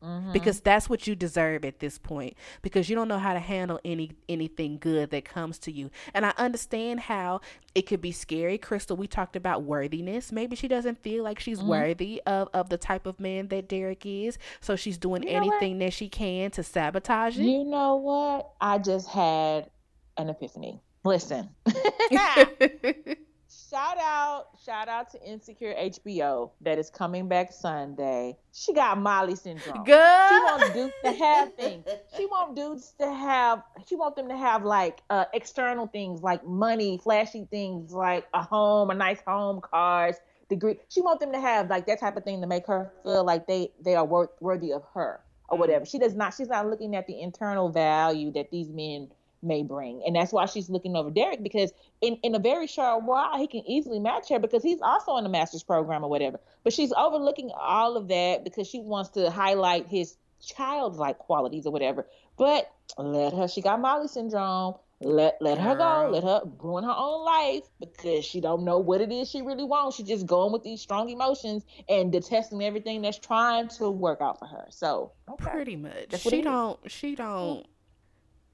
[0.02, 0.32] Mm-hmm.
[0.32, 2.36] Because that's what you deserve at this point.
[2.60, 5.90] Because you don't know how to handle any anything good that comes to you.
[6.14, 7.40] And I understand how
[7.74, 8.58] it could be scary.
[8.58, 10.32] Crystal, we talked about worthiness.
[10.32, 11.68] Maybe she doesn't feel like she's mm-hmm.
[11.68, 14.38] worthy of, of the type of man that Derek is.
[14.60, 17.42] So she's doing you anything that she can to sabotage it.
[17.42, 18.50] You know what?
[18.60, 19.70] I just had
[20.16, 20.80] an epiphany.
[21.04, 21.50] Listen.
[23.72, 28.36] shout out, shout out to Insecure HBO that is coming back Sunday.
[28.52, 29.84] She got Molly syndrome.
[29.84, 30.28] Good.
[30.28, 31.86] She wants dudes to have things.
[32.16, 33.62] She wants dudes to have.
[33.88, 38.42] She wants them to have like uh, external things like money, flashy things like a
[38.42, 40.16] home, a nice home, cars,
[40.50, 40.78] degree.
[40.88, 43.46] She wants them to have like that type of thing to make her feel like
[43.46, 45.86] they they are worth, worthy of her or whatever.
[45.86, 46.34] She does not.
[46.34, 49.08] She's not looking at the internal value that these men
[49.42, 50.02] may bring.
[50.06, 53.46] And that's why she's looking over Derek because in, in a very short while, he
[53.46, 56.40] can easily match her because he's also in the master's program or whatever.
[56.64, 61.72] But she's overlooking all of that because she wants to highlight his childlike qualities or
[61.72, 62.06] whatever.
[62.38, 64.74] But let her, she got Molly syndrome.
[65.04, 66.10] Let let her go.
[66.12, 69.64] Let her ruin her own life because she don't know what it is she really
[69.64, 69.96] wants.
[69.96, 74.38] She's just going with these strong emotions and detesting everything that's trying to work out
[74.38, 74.66] for her.
[74.70, 75.50] So okay.
[75.50, 76.78] pretty much, she don't.
[76.86, 77.66] She don't she don't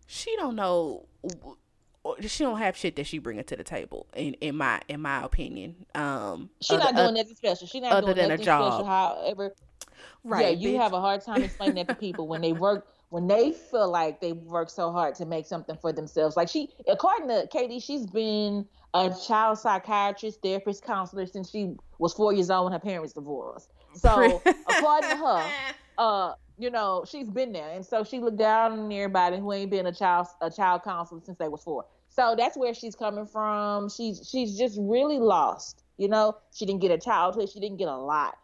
[0.08, 1.06] know
[2.26, 5.22] she don't have shit that she bringing to the table in in my in my
[5.22, 5.86] opinion.
[5.94, 7.66] Um she's not doing nothing special.
[7.66, 9.54] She's not other doing than a job special, however
[10.24, 10.82] right yeah you bitch.
[10.82, 14.20] have a hard time explaining that to people when they work when they feel like
[14.20, 16.36] they work so hard to make something for themselves.
[16.36, 22.14] Like she according to katie she's been a child psychiatrist therapist counselor since she was
[22.14, 23.72] four years old when her parents divorced.
[23.94, 25.50] So according to her
[25.98, 29.70] uh you know, she's been there, and so she looked down on everybody who ain't
[29.70, 31.86] been a child a child counselor since they was four.
[32.08, 33.88] So that's where she's coming from.
[33.88, 35.84] She's she's just really lost.
[35.98, 37.48] You know, she didn't get a childhood.
[37.50, 38.36] She didn't get a lot,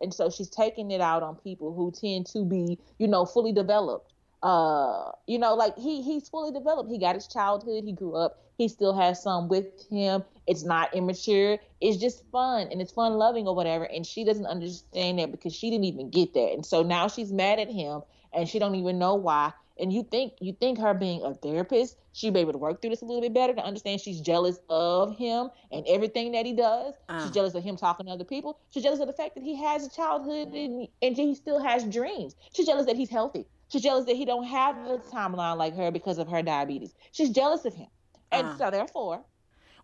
[0.00, 3.52] and so she's taking it out on people who tend to be, you know, fully
[3.52, 4.09] developed.
[4.42, 6.90] Uh, you know, like he he's fully developed.
[6.90, 7.84] He got his childhood.
[7.84, 8.38] He grew up.
[8.56, 10.24] He still has some with him.
[10.46, 11.58] It's not immature.
[11.80, 13.84] It's just fun and it's fun loving or whatever.
[13.84, 16.52] And she doesn't understand that because she didn't even get that.
[16.52, 19.52] And so now she's mad at him and she don't even know why.
[19.78, 22.90] And you think you think her being a therapist, she'd be able to work through
[22.90, 26.52] this a little bit better to understand she's jealous of him and everything that he
[26.52, 26.94] does.
[27.08, 27.22] Uh.
[27.22, 28.58] She's jealous of him talking to other people.
[28.70, 31.84] She's jealous of the fact that he has a childhood and, and he still has
[31.84, 32.36] dreams.
[32.52, 33.46] She's jealous that he's healthy.
[33.70, 36.92] She's jealous that he don't have a timeline like her because of her diabetes.
[37.12, 37.86] She's jealous of him.
[38.32, 39.24] And uh so therefore,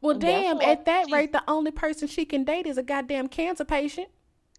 [0.01, 3.65] well, damn, at that rate, the only person she can date is a goddamn cancer
[3.65, 4.09] patient.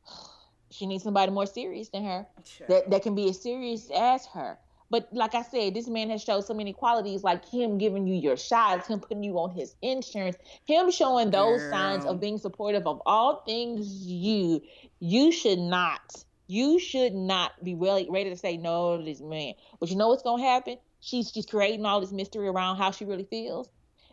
[0.70, 2.28] She needs somebody more serious than her.
[2.44, 2.68] Sure.
[2.68, 4.60] That that can be as serious as her.
[4.90, 8.16] But like I said, this man has showed so many qualities, like him giving you
[8.16, 11.72] your shots, him putting you on his insurance, him showing those Girl.
[11.72, 14.62] signs of being supportive of all things you.
[15.00, 19.54] You should not, you should not be really ready to say no to this man.
[19.80, 20.78] But you know what's gonna happen?
[21.00, 23.70] She's she's creating all this mystery around how she really feels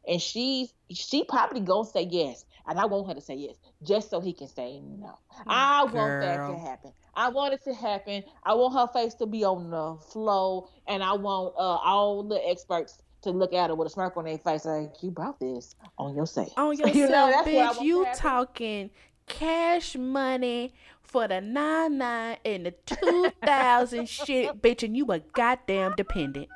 [0.06, 4.10] and she's she probably gonna say yes, and I want her to say yes just
[4.10, 5.18] so he can say no.
[5.46, 5.94] I Girl.
[5.94, 6.92] want that to happen.
[7.14, 8.24] I want it to happen.
[8.42, 12.40] I want her face to be on the flow, and I want uh, all the
[12.48, 15.74] experts to look at her with a smirk on their face, like you brought this
[15.96, 16.52] on yourself.
[16.56, 17.80] On yourself, you know, bitch.
[17.80, 18.90] You talking
[19.26, 20.74] cash money
[21.14, 26.48] for the nine nine and the two thousand shit, bitch, and you a goddamn dependent.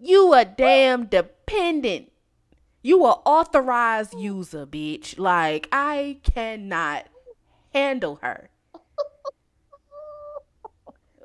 [0.00, 2.12] You a damn dependent.
[2.80, 5.18] You are authorized user, bitch.
[5.18, 7.08] Like I cannot
[7.74, 8.48] handle her.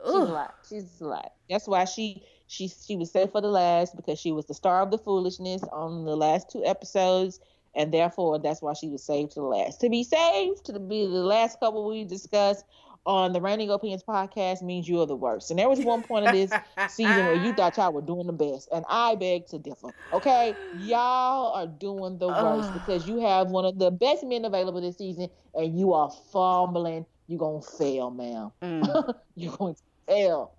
[0.03, 0.55] She's a lot.
[0.67, 1.31] She's a lot.
[1.49, 4.81] That's why she she she was saved for the last because she was the star
[4.81, 7.39] of the foolishness on the last two episodes,
[7.75, 9.81] and therefore that's why she was saved to the last.
[9.81, 12.65] To be saved, to be the last couple we discussed
[13.05, 15.49] on the Reigning Opinions podcast means you are the worst.
[15.49, 16.51] And there was one point of this
[16.93, 19.89] season where you thought y'all were doing the best, and I beg to differ.
[20.13, 24.81] Okay, y'all are doing the worst because you have one of the best men available
[24.81, 27.05] this season, and you are fumbling.
[27.27, 28.51] You're gonna fail, ma'am.
[28.61, 29.15] Mm.
[29.35, 30.51] You're going to fail.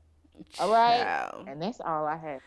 [0.58, 2.40] All right, and that's all I have.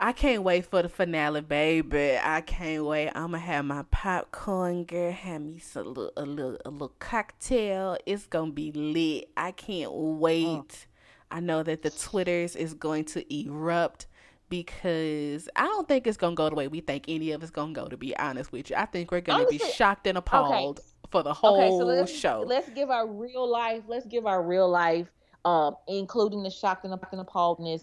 [0.00, 2.16] I can't wait for the finale, baby.
[2.22, 3.08] I can't wait.
[3.16, 5.10] I'm gonna have my popcorn, girl.
[5.10, 7.96] Have me some little, a little, a little cocktail.
[8.06, 9.28] It's gonna be lit.
[9.36, 10.46] I can't wait.
[10.46, 10.86] Mm.
[11.32, 14.06] I know that the Twitters is going to erupt
[14.48, 17.72] because I don't think it's gonna go the way we think any of us gonna
[17.72, 17.88] go.
[17.88, 20.88] To be honest with you, I think we're gonna Honestly, be shocked and appalled okay.
[21.10, 22.44] for the whole okay, so let's, show.
[22.46, 23.82] Let's give our real life.
[23.88, 25.08] Let's give our real life,
[25.44, 27.82] um, including the shocked and appalledness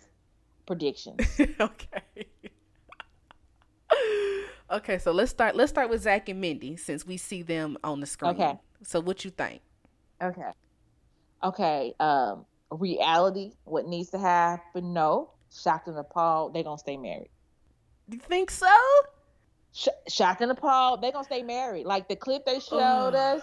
[0.66, 1.22] predictions.
[1.60, 2.28] okay.
[4.72, 5.56] okay, so let's start.
[5.56, 8.32] Let's start with Zach and Mindy since we see them on the screen.
[8.32, 8.60] Okay.
[8.84, 9.62] So what you think?
[10.22, 10.52] Okay.
[11.44, 11.94] Okay.
[12.00, 13.54] Um, reality.
[13.64, 14.94] What needs to happen?
[14.94, 15.32] No.
[15.52, 16.54] Shocked and appalled.
[16.54, 17.30] They gonna stay married.
[18.10, 18.68] You think so?
[19.74, 21.02] Sh- shocked and appalled.
[21.02, 21.86] They gonna stay married.
[21.86, 23.42] Like the clip they showed us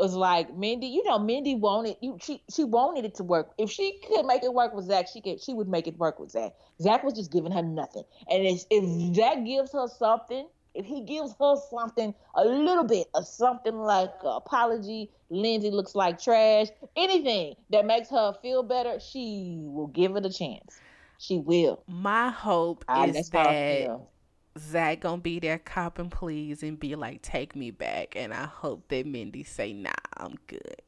[0.00, 3.52] was like Mindy, you know, Mindy wanted you she she wanted it to work.
[3.58, 6.18] If she could make it work with Zach, she could she would make it work
[6.18, 6.54] with Zach.
[6.80, 8.04] Zach was just giving her nothing.
[8.28, 13.08] And if, if Zach gives her something if he gives her something, a little bit
[13.14, 19.00] of something like uh, apology, Lindsay looks like trash, anything that makes her feel better,
[19.00, 20.80] she will give it a chance.
[21.18, 21.82] She will.
[21.86, 24.00] My hope I, is that
[24.58, 28.14] Zach gonna be there copping pleas and be like, take me back.
[28.16, 30.82] And I hope that Mindy say, nah, I'm good.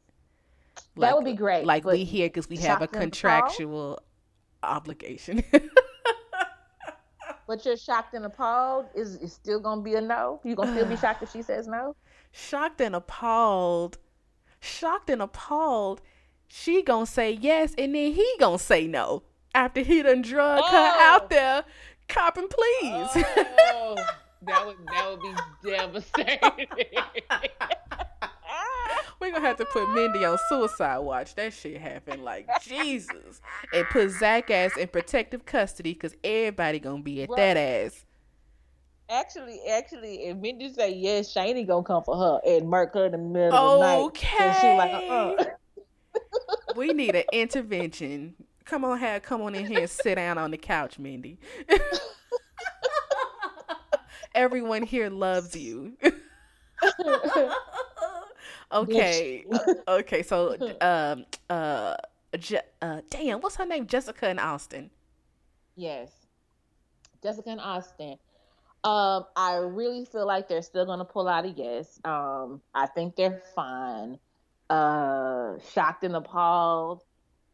[0.97, 1.65] Like, that would be great.
[1.65, 4.01] Like we here because we have a contractual
[4.63, 5.43] obligation.
[7.47, 8.87] but you're shocked and appalled.
[8.95, 10.41] Is is still gonna be a no?
[10.45, 11.95] You gonna still be shocked if she says no?
[12.33, 13.99] Shocked and appalled.
[14.61, 16.01] Shocked and appalled.
[16.49, 19.23] She gonna say yes, and then he gonna say no
[19.55, 20.71] after he done drug oh.
[20.71, 21.65] her out there
[22.13, 23.25] copping pleas.
[23.75, 23.97] Oh,
[24.43, 25.35] that would that would be
[25.71, 26.67] devastating.
[29.21, 31.37] We're gonna have to put Mindy on suicide watch.
[31.37, 33.41] That shit happened like Jesus.
[33.73, 37.37] And put Zach ass in protective custody because everybody gonna be at right.
[37.37, 38.05] that ass.
[39.09, 43.13] Actually, actually, if Mindy say yes, Shani gonna come for her and murk her in
[43.13, 43.99] the middle of the night.
[44.07, 44.57] Okay.
[44.61, 45.45] she like, uh-uh.
[46.77, 48.35] we need an intervention.
[48.65, 51.39] Come on, have come on in here and sit down on the couch, Mindy.
[54.35, 55.97] Everyone here loves you.
[58.73, 60.23] okay, uh, okay.
[60.23, 61.97] So, um, uh,
[62.39, 63.87] Je- uh, damn, what's her name?
[63.87, 64.91] Jessica and Austin.
[65.77, 66.11] Yes,
[67.23, 68.17] Jessica and Austin.
[68.85, 72.01] Um, I really feel like they're still gonna pull out a yes.
[72.05, 74.19] Um, I think they're fine.
[74.71, 77.03] Uh, shocked and appalled.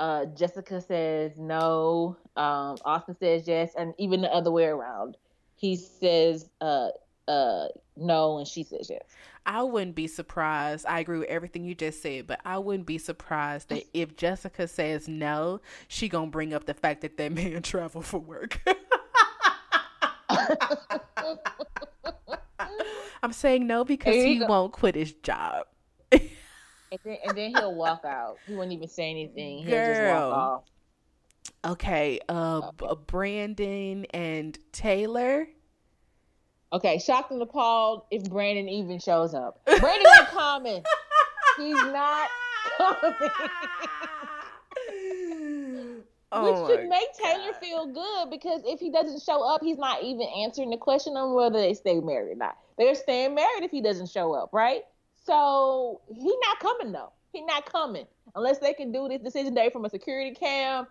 [0.01, 2.17] Uh, Jessica says no.
[2.37, 5.17] Um, Austin says yes, and even the other way around.
[5.57, 6.91] He says uh,
[7.27, 9.03] uh, no, and she says yes.
[9.45, 10.87] I wouldn't be surprised.
[10.87, 14.67] I agree with everything you just said, but I wouldn't be surprised that if Jessica
[14.69, 18.61] says no, she gonna bring up the fact that that man travel for work.
[23.23, 24.47] I'm saying no because he go.
[24.47, 25.67] won't quit his job.
[26.91, 28.39] And, then, and then he'll walk out.
[28.47, 29.59] He won't even say anything.
[29.59, 29.87] He'll Girl.
[29.87, 30.65] just walk off.
[31.65, 33.01] Okay, uh, okay.
[33.07, 35.49] Brandon and Taylor.
[36.73, 39.65] Okay, shocked and appalled if Brandon even shows up.
[39.65, 40.83] Brandon ain't coming.
[41.57, 42.29] He's not
[42.77, 43.31] coming.
[46.31, 47.61] Oh Which should make Taylor God.
[47.61, 51.35] feel good because if he doesn't show up, he's not even answering the question on
[51.35, 52.59] whether they stay married or not.
[52.77, 54.83] They're staying married if he doesn't show up, right?
[55.29, 57.13] So he's not coming though.
[57.35, 60.87] He's not coming unless they can do this decision day from a security cam.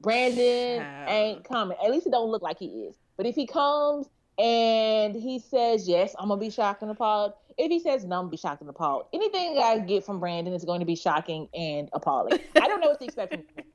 [0.00, 1.76] Brandon ain't coming.
[1.84, 2.96] At least it don't look like he is.
[3.18, 4.08] But if he comes
[4.38, 7.34] and he says yes, I'm gonna be shocked and appalled.
[7.58, 9.08] If he says no, I'm gonna be shocked and appalled.
[9.12, 12.38] Anything I get from Brandon is going to be shocking and appalling.
[12.56, 13.64] I don't know what to expect from him.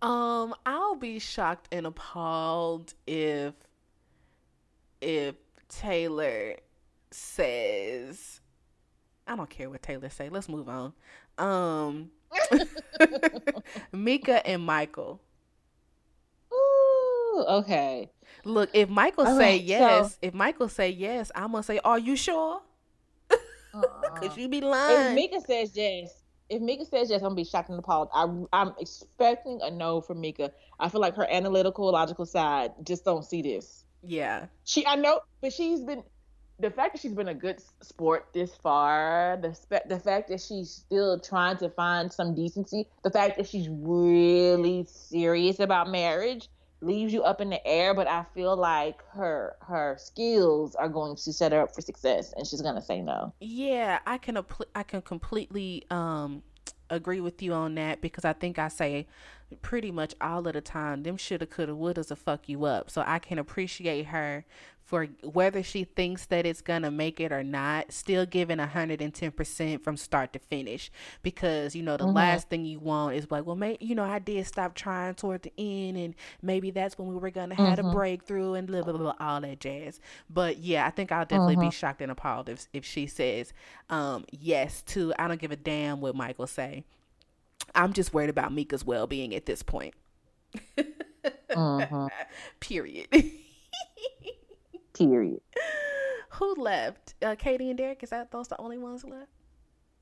[0.00, 3.52] Um, I'll be shocked and appalled if
[5.00, 5.34] if
[5.68, 6.54] Taylor
[7.10, 8.40] says
[9.26, 10.28] I don't care what Taylor say.
[10.28, 10.92] Let's move on.
[11.36, 12.10] Um
[13.92, 15.20] Mika and Michael.
[16.52, 18.10] Ooh, okay.
[18.44, 21.80] Look, if Michael All say right, yes, so, if Michael say yes, I'm gonna say,
[21.84, 22.60] "Are you sure?"
[24.16, 25.08] Cause you be lying.
[25.08, 28.08] If Mika says yes, if Mika says yes, I'm gonna be shocked and appalled.
[28.14, 30.52] I, I'm expecting a no from Mika.
[30.80, 33.84] I feel like her analytical, logical side just don't see this.
[34.02, 34.46] Yeah.
[34.64, 36.02] She, I know, but she's been
[36.60, 39.56] the fact that she's been a good sport this far, the
[39.86, 44.84] the fact that she's still trying to find some decency, the fact that she's really
[44.88, 46.48] serious about marriage
[46.80, 47.94] leaves you up in the air.
[47.94, 52.32] But I feel like her her skills are going to set her up for success,
[52.36, 53.32] and she's gonna say no.
[53.40, 54.38] Yeah, I can
[54.74, 56.42] I can completely um
[56.90, 59.06] agree with you on that because I think I say
[59.62, 62.90] pretty much all of the time them shoulda coulda woulda to fuck you up.
[62.90, 64.44] So I can appreciate her
[64.88, 69.98] for whether she thinks that it's gonna make it or not, still giving 110% from
[69.98, 70.90] start to finish.
[71.22, 72.16] Because, you know, the mm-hmm.
[72.16, 75.42] last thing you want is like, well, maybe, you know, I did stop trying toward
[75.42, 77.66] the end, and maybe that's when we were gonna mm-hmm.
[77.66, 80.00] have a breakthrough and blah, blah, blah, all that jazz.
[80.30, 81.68] But yeah, I think I'll definitely mm-hmm.
[81.68, 83.52] be shocked and appalled if, if she says
[83.90, 86.84] um, yes to, I don't give a damn what Michael say.
[87.74, 89.94] I'm just worried about Mika's well being at this point.
[91.50, 92.06] mm-hmm.
[92.60, 93.08] Period.
[94.94, 95.40] Period.
[96.30, 97.14] Who left?
[97.22, 98.02] Uh, Katie and Derek.
[98.02, 99.30] Is that those the only ones left?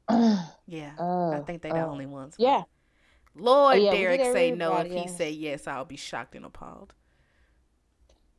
[0.67, 2.37] yeah, uh, I think they the uh, only ones.
[2.39, 2.63] Yeah.
[3.35, 4.77] Lord, yeah, Derek say no.
[4.79, 6.95] If he say yes, I'll be shocked and appalled.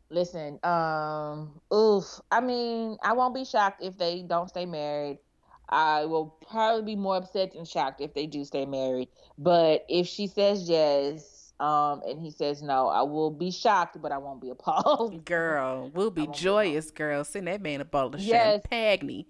[0.10, 2.22] Listen, um, oof.
[2.32, 5.20] I mean, I won't be shocked if they don't stay married.
[5.70, 9.10] I will probably be more upset and shocked if they do stay married.
[9.38, 14.12] But if she says yes, Um, and he says, "No, I will be shocked, but
[14.12, 17.24] I won't be appalled." Girl, we'll be joyous, be girl.
[17.24, 18.62] Send that man a bottle of yes.
[18.70, 19.26] champagne.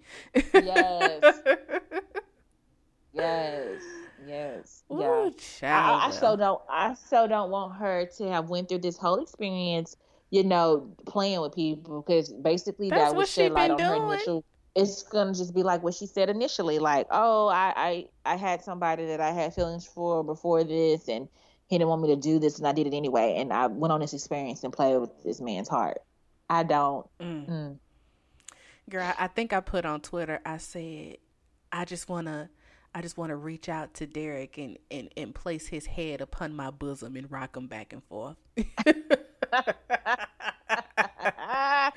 [0.52, 1.22] yes.
[3.12, 3.82] yes.
[4.26, 4.82] Yes.
[4.92, 5.32] Ooh,
[5.62, 5.78] yeah.
[5.80, 6.60] I, I so don't.
[6.68, 9.96] I so don't want her to have went through this whole experience.
[10.30, 13.88] You know, playing with people because basically That's that was shed light on doing.
[14.02, 14.44] her initial
[14.74, 18.62] it's gonna just be like what she said initially, like, oh, I, I I had
[18.62, 21.28] somebody that I had feelings for before this, and
[21.68, 23.92] he didn't want me to do this, and I did it anyway, and I went
[23.92, 25.98] on this experience and played with this man's heart.
[26.48, 27.06] I don't.
[27.20, 27.48] Mm.
[27.48, 27.78] Mm.
[28.88, 30.40] Girl, I think I put on Twitter.
[30.46, 31.18] I said,
[31.70, 32.48] I just wanna,
[32.94, 36.70] I just wanna reach out to Derek and and and place his head upon my
[36.70, 38.36] bosom and rock him back and forth.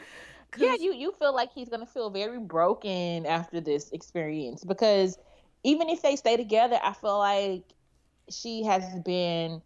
[0.57, 5.17] yeah, you you feel like he's gonna feel very broken after this experience because
[5.63, 7.63] even if they stay together, I feel like
[8.29, 9.61] she has been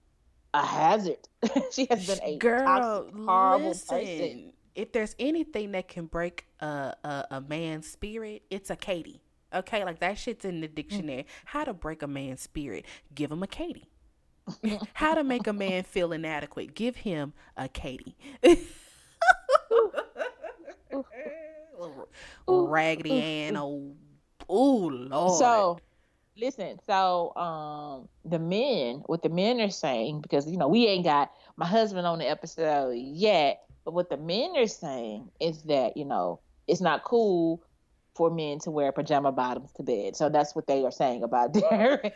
[0.53, 1.27] a hazard.
[1.71, 4.53] she has been a Girl, toxic, horrible listen, person.
[4.75, 9.21] If there's anything that can break a, a, a man's spirit, it's a Katie.
[9.53, 11.23] Okay, like that shit's in the dictionary.
[11.23, 11.25] Mm.
[11.45, 12.85] How to break a man's spirit?
[13.13, 13.89] Give him a Katie.
[14.93, 16.75] How to make a man feel inadequate?
[16.75, 18.17] Give him a Katie.
[22.47, 23.57] Raggedy Ann.
[23.57, 23.93] Oh,
[24.49, 25.39] oh Lord.
[25.39, 25.79] So,
[26.37, 26.79] listen.
[26.85, 31.31] So, um, the men, what the men are saying, because you know we ain't got
[31.57, 36.05] my husband on the episode yet, but what the men are saying is that you
[36.05, 37.63] know it's not cool
[38.15, 40.15] for men to wear pajama bottoms to bed.
[40.15, 42.13] So that's what they are saying about Derek.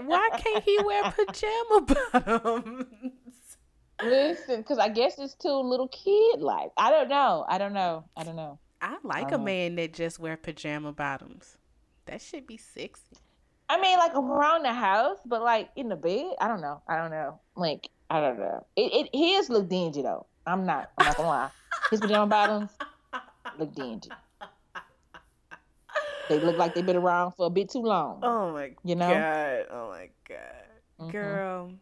[0.00, 3.12] Why can't he wear pajama bottoms?
[4.02, 6.70] Listen, because I guess it's too little kid like.
[6.76, 7.44] I don't know.
[7.48, 8.04] I don't know.
[8.16, 8.58] I don't know.
[8.80, 11.56] I like I a man that just wear pajama bottoms.
[12.06, 13.16] That should be sexy.
[13.68, 16.82] I mean, like around the house, but like in the bed, I don't know.
[16.88, 17.40] I don't know.
[17.56, 18.66] Like I don't know.
[18.76, 20.26] It, it his look dingy though.
[20.46, 20.90] I'm not.
[20.98, 21.50] I'm not gonna lie.
[21.90, 22.70] His pajama bottoms
[23.58, 24.10] look dingy.
[26.28, 28.20] They look like they've been around for a bit too long.
[28.22, 29.08] Oh my you know?
[29.08, 29.66] god.
[29.70, 30.38] Oh my god.
[31.00, 31.10] Mm-hmm.
[31.10, 31.72] Girl.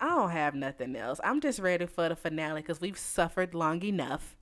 [0.00, 1.20] I don't have nothing else.
[1.22, 4.36] I'm just ready for the finale because we've suffered long enough.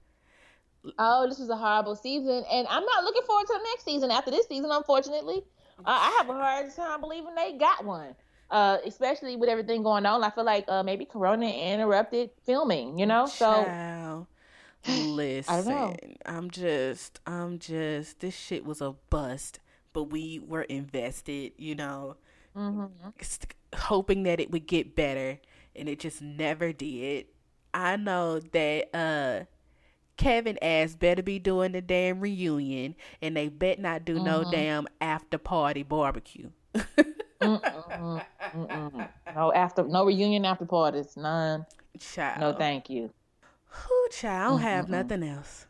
[0.99, 4.11] Oh, this is a horrible season, and I'm not looking forward to the next season.
[4.11, 5.43] After this season, unfortunately,
[5.79, 8.15] uh, I have a hard time believing they got one.
[8.51, 12.99] Uh, especially with everything going on, I feel like uh, maybe Corona interrupted filming.
[12.99, 14.27] You know, so.
[14.89, 18.19] Listen, I'm just, I'm just.
[18.19, 19.61] This shit was a bust,
[19.93, 21.53] but we were invested.
[21.57, 22.17] You know,
[22.57, 22.87] mm-hmm.
[23.75, 25.39] Hoping that it would get better,
[25.75, 27.27] and it just never did.
[27.75, 29.45] I know that uh
[30.17, 34.25] Kevin ass better be doing the damn reunion, and they bet not do mm-hmm.
[34.25, 36.51] no damn after party barbecue.
[36.75, 38.25] mm-mm,
[38.55, 39.09] mm-mm.
[39.35, 41.67] No after, no reunion after parties, none.
[41.99, 42.41] Child.
[42.41, 43.11] No, thank you.
[43.67, 44.33] Who child?
[44.33, 44.67] I don't mm-hmm.
[44.69, 45.67] have nothing else.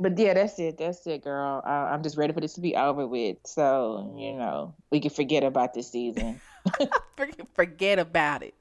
[0.00, 0.78] But yeah, that's it.
[0.78, 1.60] That's it, girl.
[1.64, 4.38] I, am just ready for this to be over with, so you mm.
[4.38, 6.40] know we can forget about this season.
[7.54, 8.54] forget about it.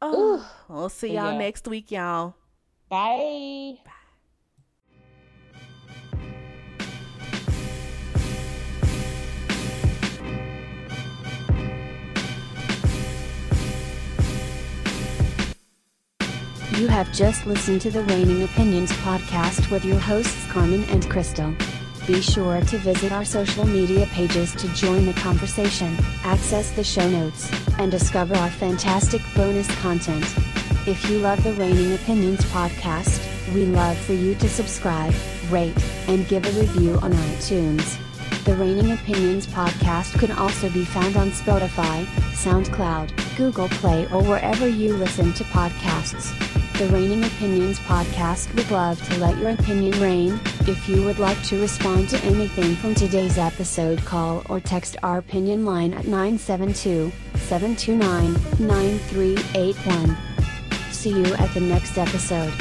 [0.00, 0.72] Oh, Ooh.
[0.72, 1.38] we'll see y'all yeah.
[1.38, 2.34] next week, y'all.
[2.88, 3.78] Bye.
[3.84, 3.92] Bye.
[16.78, 21.52] You have just listened to the Reigning Opinions podcast with your hosts Carmen and Crystal.
[22.06, 27.10] Be sure to visit our social media pages to join the conversation, access the show
[27.10, 30.22] notes, and discover our fantastic bonus content.
[30.86, 35.14] If you love the Reigning Opinions podcast, we love for you to subscribe,
[35.50, 37.98] rate, and give a review on iTunes.
[38.44, 44.68] The Reigning Opinions podcast can also be found on Spotify, SoundCloud, Google Play, or wherever
[44.68, 46.57] you listen to podcasts.
[46.78, 50.40] The Reigning Opinions podcast would love to let your opinion reign.
[50.60, 55.18] If you would like to respond to anything from today's episode, call or text our
[55.18, 58.32] opinion line at 972 729
[58.64, 60.16] 9381.
[60.92, 62.52] See you at the next episode.